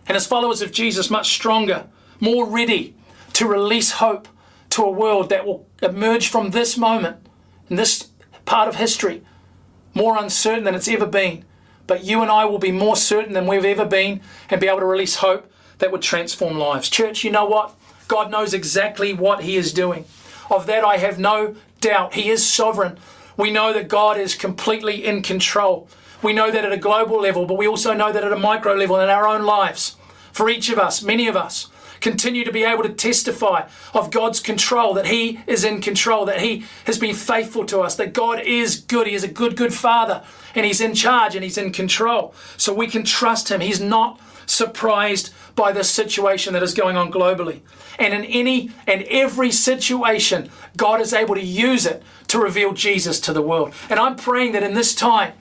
and 0.08 0.18
as 0.18 0.28
followers 0.28 0.62
of 0.62 0.72
Jesus, 0.72 1.10
much 1.10 1.34
stronger, 1.34 1.88
more 2.20 2.46
ready 2.46 2.96
to 3.34 3.48
release 3.48 3.92
hope 3.92 4.28
to 4.72 4.84
a 4.84 4.92
world 4.92 5.30
that 5.30 5.46
will 5.46 5.68
emerge 5.82 6.28
from 6.28 6.52
this 6.52 6.78
moment, 6.78 7.18
in 7.70 7.76
this 7.76 8.10
part 8.46 8.68
of 8.68 8.76
history, 8.76 9.24
more 9.94 10.18
uncertain 10.18 10.64
than 10.64 10.76
it's 10.76 10.88
ever 10.88 11.06
been. 11.06 11.46
But 11.88 12.04
you 12.04 12.22
and 12.22 12.32
I 12.32 12.46
will 12.46 12.60
be 12.60 12.72
more 12.72 12.96
certain 12.96 13.34
than 13.34 13.48
we've 13.48 13.66
ever 13.66 13.86
been 13.86 14.22
and 14.50 14.62
be 14.62 14.68
able 14.68 14.80
to 14.80 14.86
release 14.86 15.16
hope 15.16 15.52
that 15.78 15.92
would 15.92 16.02
transform 16.02 16.58
lives. 16.58 16.90
Church, 16.90 17.24
you 17.24 17.32
know 17.32 17.46
what? 17.46 17.76
God 18.12 18.30
knows 18.30 18.54
exactly 18.54 19.14
what 19.14 19.42
He 19.42 19.56
is 19.56 19.72
doing. 19.72 20.04
Of 20.50 20.66
that, 20.66 20.84
I 20.84 20.98
have 20.98 21.18
no 21.18 21.56
doubt. 21.80 22.14
He 22.14 22.30
is 22.30 22.46
sovereign. 22.46 22.98
We 23.38 23.52
know 23.52 23.72
that 23.72 23.88
God 23.88 24.20
is 24.20 24.36
completely 24.36 25.06
in 25.06 25.22
control. 25.22 25.88
We 26.22 26.34
know 26.34 26.52
that 26.52 26.66
at 26.66 26.74
a 26.74 26.78
global 26.78 27.22
level, 27.22 27.46
but 27.46 27.58
we 27.58 27.70
also 27.70 27.94
know 27.94 28.12
that 28.12 28.26
at 28.26 28.34
a 28.34 28.38
micro 28.38 28.76
level 28.76 29.00
in 29.00 29.08
our 29.08 29.26
own 29.26 29.44
lives 29.44 29.96
for 30.34 30.50
each 30.50 30.70
of 30.70 30.78
us, 30.78 31.02
many 31.02 31.30
of 31.30 31.38
us, 31.38 31.70
continue 32.02 32.44
to 32.44 32.52
be 32.52 32.66
able 32.66 32.84
to 32.84 32.92
testify 32.94 33.70
of 33.94 34.12
God's 34.12 34.42
control, 34.42 34.94
that 34.96 35.08
He 35.08 35.40
is 35.48 35.64
in 35.64 35.80
control, 35.80 36.26
that 36.26 36.42
He 36.42 36.66
has 36.86 36.98
been 36.98 37.16
faithful 37.16 37.66
to 37.68 37.80
us, 37.80 37.96
that 37.96 38.12
God 38.12 38.42
is 38.42 38.82
good. 38.82 39.08
He 39.08 39.14
is 39.14 39.24
a 39.24 39.30
good, 39.30 39.56
good 39.56 39.74
Father, 39.74 40.22
and 40.54 40.66
He's 40.66 40.82
in 40.82 40.96
charge 40.96 41.34
and 41.34 41.46
He's 41.46 41.58
in 41.58 41.72
control. 41.72 42.36
So 42.58 42.74
we 42.74 42.88
can 42.88 43.06
trust 43.06 43.48
Him. 43.48 43.62
He's 43.62 43.80
not 43.80 44.20
surprised 44.48 45.34
by 45.56 45.72
the 45.72 45.84
situation 45.84 46.54
that 46.54 46.64
is 46.64 46.74
going 46.74 46.98
on 46.98 47.12
globally. 47.12 47.62
And 48.00 48.14
in 48.14 48.24
any 48.26 48.72
and 48.88 49.04
every 49.04 49.52
situation, 49.52 50.50
God 50.78 51.02
is 51.02 51.14
able 51.14 51.36
to 51.36 51.44
use 51.44 51.86
it 51.86 52.04
to 52.28 52.40
reveal 52.40 52.74
Jesus 52.74 53.20
to 53.22 53.34
the 53.34 53.42
world. 53.42 53.74
And 53.90 54.00
I'm 54.00 54.16
praying 54.16 54.54
that 54.54 54.64
in 54.64 54.74
this 54.74 54.96
time, 54.96 55.34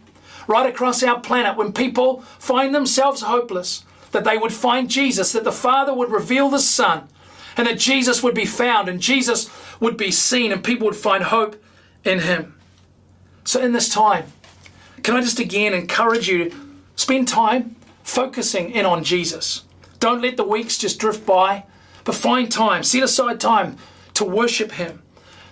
right 0.46 0.68
across 0.68 1.02
our 1.02 1.20
planet, 1.20 1.56
when 1.56 1.72
people 1.72 2.22
find 2.38 2.74
themselves 2.74 3.22
hopeless, 3.22 3.84
that 4.12 4.24
they 4.24 4.36
would 4.36 4.52
find 4.52 4.90
Jesus, 4.90 5.32
that 5.32 5.44
the 5.44 5.52
Father 5.52 5.94
would 5.94 6.10
reveal 6.10 6.48
the 6.48 6.58
Son, 6.58 7.08
and 7.56 7.66
that 7.66 7.78
Jesus 7.78 8.22
would 8.22 8.34
be 8.34 8.44
found 8.44 8.88
and 8.88 9.00
Jesus 9.00 9.50
would 9.78 9.96
be 9.96 10.10
seen, 10.10 10.52
and 10.52 10.64
people 10.64 10.86
would 10.86 10.96
find 10.96 11.24
hope 11.24 11.62
in 12.04 12.20
Him. 12.20 12.54
So, 13.44 13.60
in 13.60 13.72
this 13.72 13.88
time, 13.88 14.32
can 15.02 15.16
I 15.16 15.20
just 15.20 15.38
again 15.38 15.72
encourage 15.72 16.28
you 16.28 16.50
to 16.50 16.56
spend 16.96 17.28
time 17.28 17.76
focusing 18.02 18.70
in 18.70 18.84
on 18.84 19.04
Jesus? 19.04 19.64
Don't 20.00 20.22
let 20.22 20.36
the 20.36 20.44
weeks 20.44 20.76
just 20.76 20.98
drift 20.98 21.24
by, 21.24 21.64
but 22.04 22.14
find 22.14 22.50
time, 22.50 22.82
set 22.82 23.02
aside 23.02 23.38
time 23.38 23.76
to 24.14 24.24
worship 24.24 24.72
Him, 24.72 25.02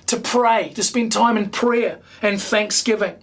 to 0.07 0.17
pray, 0.17 0.71
to 0.71 0.83
spend 0.83 1.13
time 1.13 1.37
in 1.37 1.51
prayer 1.51 2.01
and 2.21 2.43
thanksgiving. 2.43 3.15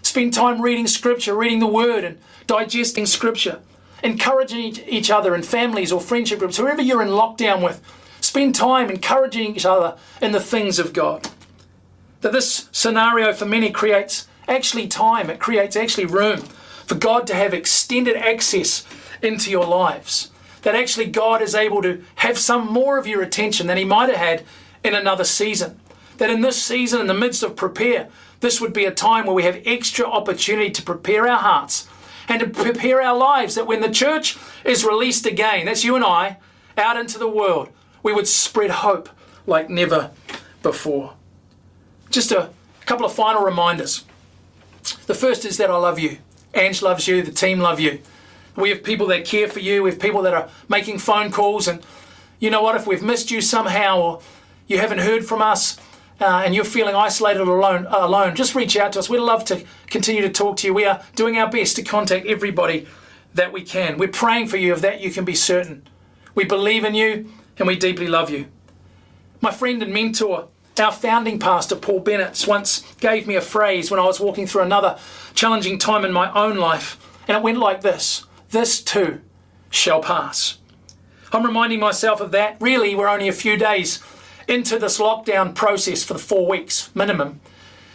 Spend 0.00 0.32
time 0.32 0.62
reading 0.62 0.86
Scripture, 0.86 1.34
reading 1.34 1.58
the 1.58 1.66
Word, 1.66 2.04
and 2.04 2.18
digesting 2.46 3.04
Scripture 3.04 3.60
encouraging 4.02 4.76
each 4.86 5.10
other 5.10 5.34
in 5.34 5.42
families 5.42 5.92
or 5.92 6.00
friendship 6.00 6.38
groups, 6.38 6.56
whoever 6.56 6.82
you're 6.82 7.02
in 7.02 7.08
lockdown 7.08 7.62
with, 7.62 7.82
spend 8.20 8.54
time 8.54 8.90
encouraging 8.90 9.56
each 9.56 9.66
other 9.66 9.96
in 10.20 10.32
the 10.32 10.40
things 10.40 10.78
of 10.78 10.92
God. 10.92 11.28
That 12.20 12.32
this 12.32 12.68
scenario 12.72 13.32
for 13.32 13.46
many 13.46 13.70
creates 13.70 14.26
actually 14.46 14.88
time, 14.88 15.30
it 15.30 15.38
creates 15.38 15.76
actually 15.76 16.06
room 16.06 16.40
for 16.86 16.94
God 16.94 17.26
to 17.26 17.34
have 17.34 17.54
extended 17.54 18.16
access 18.16 18.84
into 19.22 19.50
your 19.50 19.66
lives. 19.66 20.30
That 20.68 20.74
actually 20.74 21.06
God 21.06 21.40
is 21.40 21.54
able 21.54 21.80
to 21.80 22.04
have 22.16 22.36
some 22.36 22.70
more 22.70 22.98
of 22.98 23.06
your 23.06 23.22
attention 23.22 23.68
than 23.68 23.78
He 23.78 23.86
might 23.86 24.10
have 24.10 24.18
had 24.18 24.44
in 24.84 24.94
another 24.94 25.24
season. 25.24 25.80
That 26.18 26.28
in 26.28 26.42
this 26.42 26.62
season, 26.62 27.00
in 27.00 27.06
the 27.06 27.14
midst 27.14 27.42
of 27.42 27.56
prepare, 27.56 28.10
this 28.40 28.60
would 28.60 28.74
be 28.74 28.84
a 28.84 28.90
time 28.90 29.24
where 29.24 29.34
we 29.34 29.44
have 29.44 29.62
extra 29.64 30.04
opportunity 30.04 30.68
to 30.68 30.82
prepare 30.82 31.26
our 31.26 31.38
hearts 31.38 31.88
and 32.28 32.38
to 32.40 32.50
prepare 32.50 33.00
our 33.00 33.16
lives 33.16 33.54
that 33.54 33.66
when 33.66 33.80
the 33.80 33.88
church 33.88 34.36
is 34.62 34.84
released 34.84 35.24
again, 35.24 35.64
that's 35.64 35.84
you 35.84 35.96
and 35.96 36.04
I, 36.04 36.36
out 36.76 36.98
into 36.98 37.18
the 37.18 37.28
world, 37.28 37.70
we 38.02 38.12
would 38.12 38.28
spread 38.28 38.68
hope 38.68 39.08
like 39.46 39.70
never 39.70 40.10
before. 40.62 41.14
Just 42.10 42.30
a 42.30 42.50
couple 42.84 43.06
of 43.06 43.14
final 43.14 43.42
reminders. 43.42 44.04
The 45.06 45.14
first 45.14 45.46
is 45.46 45.56
that 45.56 45.70
I 45.70 45.78
love 45.78 45.98
you. 45.98 46.18
Ange 46.52 46.82
loves 46.82 47.08
you, 47.08 47.22
the 47.22 47.32
team 47.32 47.58
love 47.58 47.80
you. 47.80 48.02
We 48.58 48.70
have 48.70 48.82
people 48.82 49.06
that 49.08 49.24
care 49.24 49.48
for 49.48 49.60
you, 49.60 49.84
we 49.84 49.90
have 49.90 50.00
people 50.00 50.22
that 50.22 50.34
are 50.34 50.48
making 50.68 50.98
phone 50.98 51.30
calls, 51.30 51.68
and 51.68 51.80
you 52.40 52.50
know 52.50 52.60
what? 52.60 52.74
If 52.74 52.88
we've 52.88 53.02
missed 53.02 53.30
you 53.30 53.40
somehow 53.40 54.00
or 54.00 54.20
you 54.66 54.78
haven't 54.78 54.98
heard 54.98 55.24
from 55.24 55.40
us, 55.40 55.78
uh, 56.20 56.42
and 56.44 56.54
you're 56.54 56.64
feeling 56.64 56.96
isolated 56.96 57.40
or 57.40 57.56
alone, 57.56 57.86
uh, 57.86 57.98
alone, 58.00 58.34
just 58.34 58.56
reach 58.56 58.76
out 58.76 58.92
to 58.94 58.98
us. 58.98 59.08
We'd 59.08 59.20
love 59.20 59.44
to 59.46 59.64
continue 59.86 60.22
to 60.22 60.28
talk 60.28 60.56
to 60.58 60.66
you. 60.66 60.74
We 60.74 60.84
are 60.84 61.00
doing 61.14 61.38
our 61.38 61.48
best 61.48 61.76
to 61.76 61.82
contact 61.84 62.26
everybody 62.26 62.88
that 63.34 63.52
we 63.52 63.62
can. 63.62 63.96
We're 63.96 64.08
praying 64.08 64.48
for 64.48 64.56
you, 64.56 64.72
of 64.72 64.82
that 64.82 65.00
you 65.00 65.12
can 65.12 65.24
be 65.24 65.36
certain. 65.36 65.86
We 66.34 66.44
believe 66.44 66.84
in 66.84 66.94
you 66.94 67.30
and 67.58 67.68
we 67.68 67.76
deeply 67.76 68.08
love 68.08 68.28
you. 68.30 68.46
My 69.40 69.52
friend 69.52 69.80
and 69.82 69.92
mentor, 69.92 70.48
our 70.80 70.92
founding 70.92 71.38
pastor, 71.38 71.76
Paul 71.76 72.00
Bennett, 72.00 72.44
once 72.48 72.80
gave 72.96 73.28
me 73.28 73.36
a 73.36 73.40
phrase 73.40 73.90
when 73.90 74.00
I 74.00 74.04
was 74.04 74.18
walking 74.18 74.48
through 74.48 74.62
another 74.62 74.98
challenging 75.34 75.78
time 75.78 76.04
in 76.04 76.12
my 76.12 76.32
own 76.32 76.56
life, 76.56 76.98
and 77.28 77.36
it 77.36 77.42
went 77.42 77.58
like 77.58 77.82
this 77.82 78.24
This 78.50 78.82
too 78.82 79.20
shall 79.70 80.00
pass. 80.00 80.58
I'm 81.32 81.44
reminding 81.44 81.80
myself 81.80 82.20
of 82.20 82.30
that. 82.32 82.56
Really, 82.60 82.94
we're 82.94 83.08
only 83.08 83.28
a 83.28 83.32
few 83.32 83.56
days 83.56 84.02
into 84.46 84.78
this 84.78 84.98
lockdown 84.98 85.54
process 85.54 86.02
for 86.02 86.14
the 86.14 86.18
four 86.18 86.48
weeks 86.48 86.90
minimum. 86.94 87.40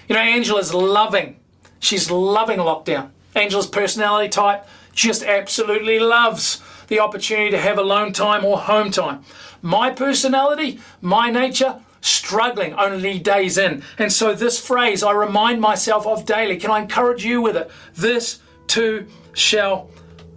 You 0.08 0.16
know, 0.16 0.22
Angela's 0.22 0.74
loving, 0.74 1.40
she's 1.80 2.12
loving 2.12 2.60
lockdown. 2.60 3.10
Angela's 3.36 3.68
personality 3.68 4.30
type 4.30 4.68
just 4.92 5.24
absolutely 5.24 5.98
loves 5.98 6.62
the 6.88 7.00
opportunity 7.00 7.50
to 7.50 7.58
have 7.58 7.80
alone 7.80 8.14
time 8.14 8.46
or 8.46 8.60
home 8.60 8.92
time. 8.92 9.24
My 9.64 9.90
personality, 9.90 10.80
my 11.02 11.32
nature, 11.32 11.80
struggling 12.02 12.74
only 12.76 13.18
days 13.18 13.58
in. 13.58 13.82
And 13.98 14.12
so, 14.12 14.36
this 14.36 14.64
phrase 14.64 15.02
I 15.02 15.14
remind 15.14 15.62
myself 15.62 16.06
of 16.06 16.26
daily. 16.26 16.58
Can 16.58 16.70
I 16.70 16.82
encourage 16.82 17.26
you 17.26 17.42
with 17.42 17.56
it? 17.56 17.72
This 17.96 18.40
too 18.68 19.08
shall 19.34 19.90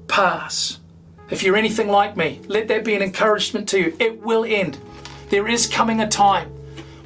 pass. 0.08 0.78
If 1.30 1.42
you're 1.42 1.56
anything 1.56 1.88
like 1.88 2.16
me, 2.16 2.40
let 2.46 2.68
that 2.68 2.84
be 2.84 2.94
an 2.94 3.02
encouragement 3.02 3.68
to 3.70 3.80
you. 3.80 3.96
It 3.98 4.22
will 4.22 4.44
end. 4.44 4.78
There 5.28 5.48
is 5.48 5.66
coming 5.66 6.00
a 6.00 6.08
time 6.08 6.48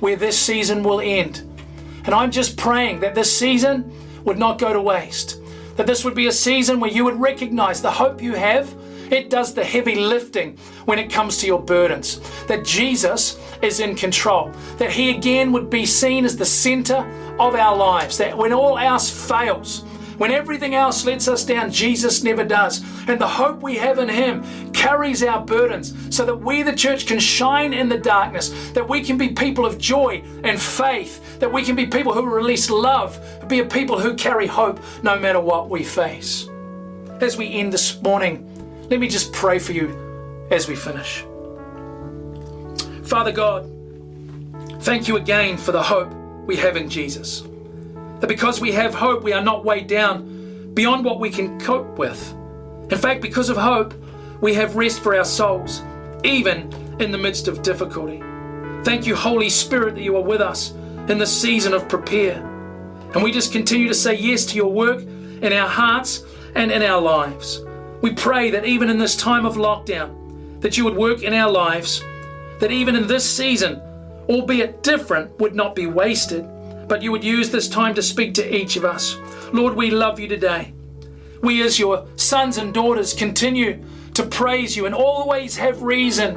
where 0.01 0.17
this 0.17 0.39
season 0.39 0.83
will 0.83 1.01
end. 1.01 1.39
And 2.05 2.15
I'm 2.15 2.31
just 2.31 2.57
praying 2.57 3.01
that 3.01 3.15
this 3.15 3.35
season 3.35 3.91
would 4.25 4.39
not 4.39 4.59
go 4.59 4.73
to 4.73 4.81
waste. 4.81 5.41
That 5.77 5.87
this 5.87 6.05
would 6.05 6.15
be 6.15 6.27
a 6.27 6.33
season 6.33 6.81
where 6.81 6.91
you 6.91 7.05
would 7.05 7.21
recognize 7.21 7.81
the 7.81 7.91
hope 7.91 8.23
you 8.23 8.35
have. 8.35 8.75
It 9.11 9.31
does 9.31 9.55
the 9.55 9.65
heavy 9.65 9.95
lifting 9.95 10.57
when 10.85 10.99
it 10.99 11.11
comes 11.11 11.39
to 11.39 11.47
your 11.47 11.61
burdens. 11.61 12.21
That 12.47 12.65
Jesus 12.65 13.39
is 13.63 13.81
in 13.81 13.95
control. 13.97 14.53
That 14.79 14.93
He 14.93 15.11
again 15.11 15.53
would 15.53 15.71
be 15.71 15.87
seen 15.87 16.25
as 16.25 16.37
the 16.37 16.45
center 16.45 16.99
of 17.39 17.55
our 17.55 17.77
lives. 17.77 18.19
That 18.19 18.37
when 18.37 18.53
all 18.53 18.79
else 18.79 19.11
fails, 19.11 19.85
When 20.21 20.33
everything 20.33 20.75
else 20.75 21.07
lets 21.07 21.29
us 21.29 21.47
down, 21.47 21.73
Jesus 21.73 22.23
never 22.23 22.45
does. 22.45 22.85
And 23.09 23.19
the 23.19 23.27
hope 23.27 23.63
we 23.63 23.77
have 23.77 23.99
in 23.99 24.11
Him 24.11 24.71
carries 24.73 25.23
our 25.23 25.43
burdens 25.43 25.95
so 26.15 26.27
that 26.27 26.37
we, 26.37 26.63
the 26.63 26.77
church, 26.77 27.07
can 27.07 27.19
shine 27.19 27.73
in 27.73 27.89
the 27.89 27.97
darkness, 27.97 28.51
that 28.73 28.87
we 28.87 29.01
can 29.01 29.17
be 29.17 29.31
people 29.31 29.65
of 29.65 29.79
joy 29.79 30.23
and 30.45 30.61
faith, 30.61 31.41
that 31.41 31.51
we 31.51 31.63
can 31.63 31.75
be 31.75 31.87
people 31.87 32.13
who 32.13 32.27
release 32.27 32.69
love, 32.69 33.19
be 33.49 33.61
a 33.61 33.65
people 33.65 33.99
who 33.99 34.15
carry 34.15 34.47
hope 34.47 34.79
no 35.03 35.19
matter 35.19 35.41
what 35.41 35.71
we 35.71 35.83
face. 35.83 36.51
As 37.23 37.39
we 37.39 37.55
end 37.55 37.73
this 37.73 38.03
morning, 38.03 38.47
let 38.91 39.01
me 39.01 39.09
just 39.09 39.33
pray 39.33 39.59
for 39.59 39.73
you 39.73 39.89
as 40.51 40.69
we 40.69 40.77
finish. 40.77 41.25
Father 43.05 43.33
God, 43.33 43.65
thank 44.81 45.09
you 45.09 45.17
again 45.17 45.57
for 45.57 45.73
the 45.73 45.83
hope 45.83 46.13
we 46.45 46.57
have 46.57 46.77
in 46.77 46.91
Jesus. 46.91 47.43
That 48.21 48.29
because 48.29 48.61
we 48.61 48.73
have 48.73 48.95
hope, 48.95 49.23
we 49.23 49.33
are 49.33 49.43
not 49.43 49.65
weighed 49.65 49.87
down 49.87 50.73
beyond 50.75 51.05
what 51.05 51.21
we 51.21 51.31
can 51.31 51.59
cope 51.61 51.99
with. 51.99 52.33
In 52.91 52.99
fact, 52.99 53.23
because 53.23 53.49
of 53.49 53.57
hope, 53.57 53.95
we 54.41 54.55
have 54.55 54.77
rest 54.77 55.01
for 55.01 55.17
our 55.17 55.25
souls, 55.25 55.83
even 56.25 56.73
in 57.01 57.11
the 57.11 57.19
midst 57.19 57.49
of 57.49 57.63
difficulty. 57.63 58.23
Thank 58.85 59.07
you, 59.07 59.15
Holy 59.15 59.51
Spirit, 59.51 59.95
that 59.95 60.03
you 60.03 60.17
are 60.17 60.23
with 60.23 60.41
us 60.41 60.73
in 61.09 61.19
the 61.19 61.27
season 61.27 61.73
of 61.73 61.89
prepare. 61.89 62.47
And 63.15 63.23
we 63.23 63.33
just 63.33 63.53
continue 63.53 63.89
to 63.89 63.95
say 63.95 64.15
yes 64.15 64.47
to 64.47 64.57
your 64.57 64.73
work 64.73 65.01
in 65.03 65.53
our 65.53 65.69
hearts 65.69 66.23
and 66.55 66.71
in 66.71 66.83
our 66.83 67.01
lives. 67.01 67.61
We 68.03 68.13
pray 68.15 68.51
that 68.51 68.65
even 68.65 68.89
in 68.89 68.99
this 68.99 69.17
time 69.17 69.45
of 69.45 69.57
lockdown, 69.57 70.61
that 70.61 70.77
you 70.77 70.85
would 70.85 70.97
work 70.97 71.23
in 71.23 71.35
our 71.35 71.51
lives, 71.51 72.03
that 72.61 72.71
even 72.71 72.97
in 72.97 73.07
this 73.07 73.29
season, 73.29 73.81
albeit 74.29 74.83
different, 74.83 75.39
would 75.41 75.55
not 75.55 75.75
be 75.75 75.87
wasted 75.87 76.45
but 76.91 77.03
you 77.03 77.13
would 77.13 77.23
use 77.23 77.51
this 77.51 77.69
time 77.69 77.95
to 77.95 78.03
speak 78.03 78.35
to 78.35 78.55
each 78.55 78.75
of 78.75 78.85
us. 78.85 79.17
Lord, 79.53 79.77
we 79.77 79.93
love 79.93 80.19
you 80.19 80.27
today. 80.27 80.75
We, 81.41 81.63
as 81.63 81.79
your 81.79 82.09
sons 82.17 82.59
and 82.59 82.75
daughters, 82.75 83.15
continue 83.15 83.81
to 84.15 84.25
praise 84.25 84.77
you 84.77 84.87
and 84.87 84.95
always 84.95 85.57
have 85.57 85.83
reason 85.83 86.37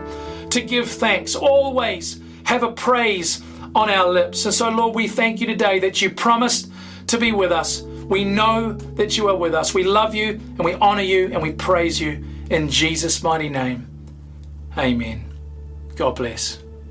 to 0.51 0.61
give 0.61 0.91
thanks, 0.91 1.35
always 1.35 2.21
have 2.43 2.61
a 2.61 2.71
praise 2.71 3.41
on 3.73 3.89
our 3.89 4.07
lips. 4.07 4.45
And 4.45 4.53
so, 4.53 4.69
Lord, 4.69 4.93
we 4.93 5.07
thank 5.07 5.41
you 5.41 5.47
today 5.47 5.79
that 5.79 6.03
you 6.03 6.11
promised 6.11 6.71
to 7.07 7.17
be 7.17 7.31
with 7.31 7.51
us. 7.51 7.81
We 7.81 8.23
know 8.23 8.73
that 8.73 9.17
you 9.17 9.29
are 9.29 9.35
with 9.35 9.55
us. 9.55 9.73
We 9.73 9.83
love 9.83 10.13
you 10.13 10.33
and 10.33 10.59
we 10.59 10.75
honor 10.75 11.01
you 11.01 11.31
and 11.33 11.41
we 11.41 11.53
praise 11.53 11.99
you 11.99 12.23
in 12.51 12.69
Jesus' 12.69 13.23
mighty 13.23 13.49
name. 13.49 13.87
Amen. 14.77 15.33
God 15.95 16.15
bless. 16.15 16.62